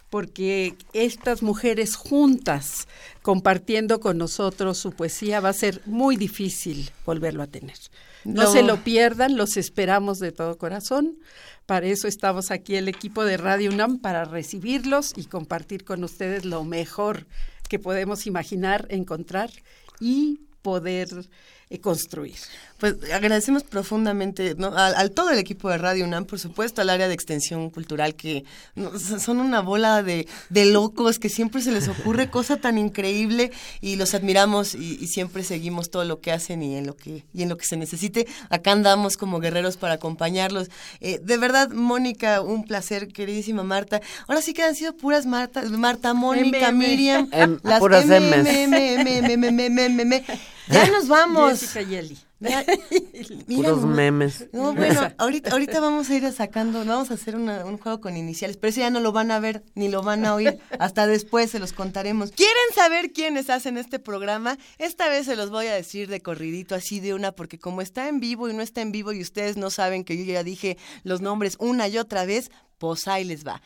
[0.10, 2.88] porque estas mujeres juntas,
[3.22, 7.78] compartiendo con nosotros su poesía, va a ser muy difícil volverlo a tener.
[8.24, 8.52] No, No.
[8.52, 11.18] se lo pierdan, los esperamos de todo corazón.
[11.66, 16.46] Para eso estamos aquí el equipo de Radio UNAM, para recibirlos y compartir con ustedes
[16.46, 17.28] lo mejor
[17.68, 19.52] que podemos imaginar, encontrar
[20.00, 21.10] y poder
[21.70, 22.36] eh, construir.
[22.78, 24.68] Pues agradecemos profundamente ¿no?
[24.68, 28.14] al, al todo el equipo de Radio UNAM, por supuesto, al área de extensión cultural,
[28.14, 28.46] que
[29.20, 33.52] son una bola de, de locos que siempre se les ocurre cosa tan increíble
[33.82, 37.26] y los admiramos y, y siempre seguimos todo lo que hacen y en lo que,
[37.34, 38.28] y en lo que se necesite.
[38.50, 40.70] Acá andamos como guerreros para acompañarlos.
[41.02, 44.02] Eh, de verdad, Mónica, un placer, queridísima Marta.
[44.28, 46.72] Ahora sí que han sido puras Marta, Marta, Mónica.
[46.72, 47.30] Miriam,
[47.64, 48.06] las puras
[50.70, 51.60] Ya nos vamos.
[51.60, 52.18] Jessica Yeli.
[52.40, 54.46] Mira Puros memes.
[54.54, 58.16] No, bueno, ahorita, ahorita vamos a ir sacando, vamos a hacer una- un juego con
[58.16, 60.60] iniciales, pero eso ya no lo van a ver ni lo van a oír.
[60.80, 62.32] Hasta después se los contaremos.
[62.32, 64.58] ¿Quieren saber quiénes hacen este programa?
[64.78, 68.08] Esta vez se los voy a decir de corridito, así de una, porque como está
[68.08, 70.78] en vivo y no está en vivo y ustedes no saben que yo ya dije
[71.04, 73.62] los nombres una y otra vez, pues ahí les va.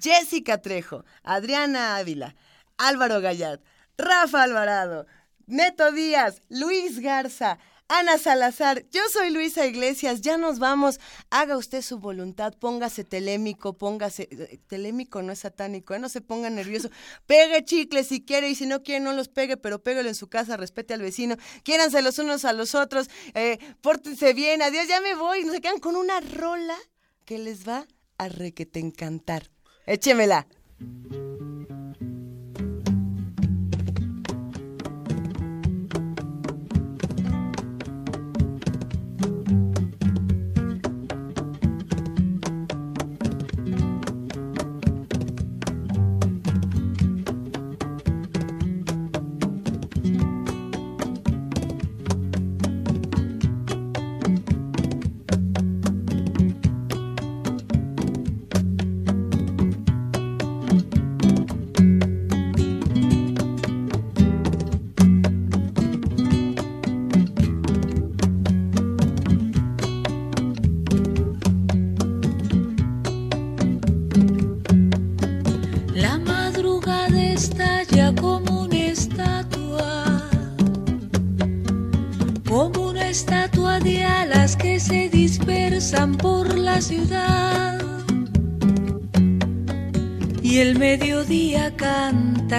[0.00, 2.34] Jessica Trejo, Adriana Ávila,
[2.76, 3.60] Álvaro Gallard,
[3.96, 5.06] Rafa Alvarado,
[5.46, 10.98] Neto Díaz, Luis Garza, Ana Salazar, yo soy Luisa Iglesias, ya nos vamos.
[11.30, 14.28] Haga usted su voluntad, póngase telémico, póngase.
[14.32, 16.00] eh, Telémico no es satánico, ¿eh?
[16.00, 16.90] no se ponga nervioso.
[17.26, 20.28] Pegue chicles si quiere y si no quiere, no los pegue, pero péguelo en su
[20.28, 21.36] casa, respete al vecino.
[21.62, 25.44] Quiéranse los unos a los otros, eh, pórtense bien, adiós, ya me voy.
[25.44, 26.76] Nos quedan con una rola
[27.24, 27.86] que les va
[28.18, 29.48] a requete encantar.
[29.86, 30.48] Échemela.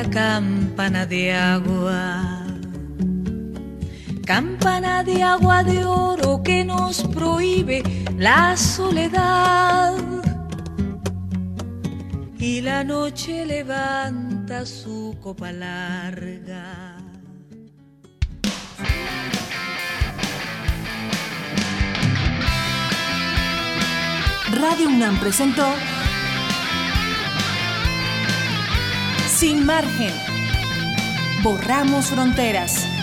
[0.04, 2.46] Canta campana de agua.
[4.26, 7.82] Campana de agua de oro que nos prohíbe
[8.18, 9.96] la soledad.
[12.38, 16.98] Y la noche levanta su copa larga.
[24.60, 25.68] Radio UNAM presentó
[29.40, 30.12] Sin margen.
[31.44, 32.97] Borramos fronteras.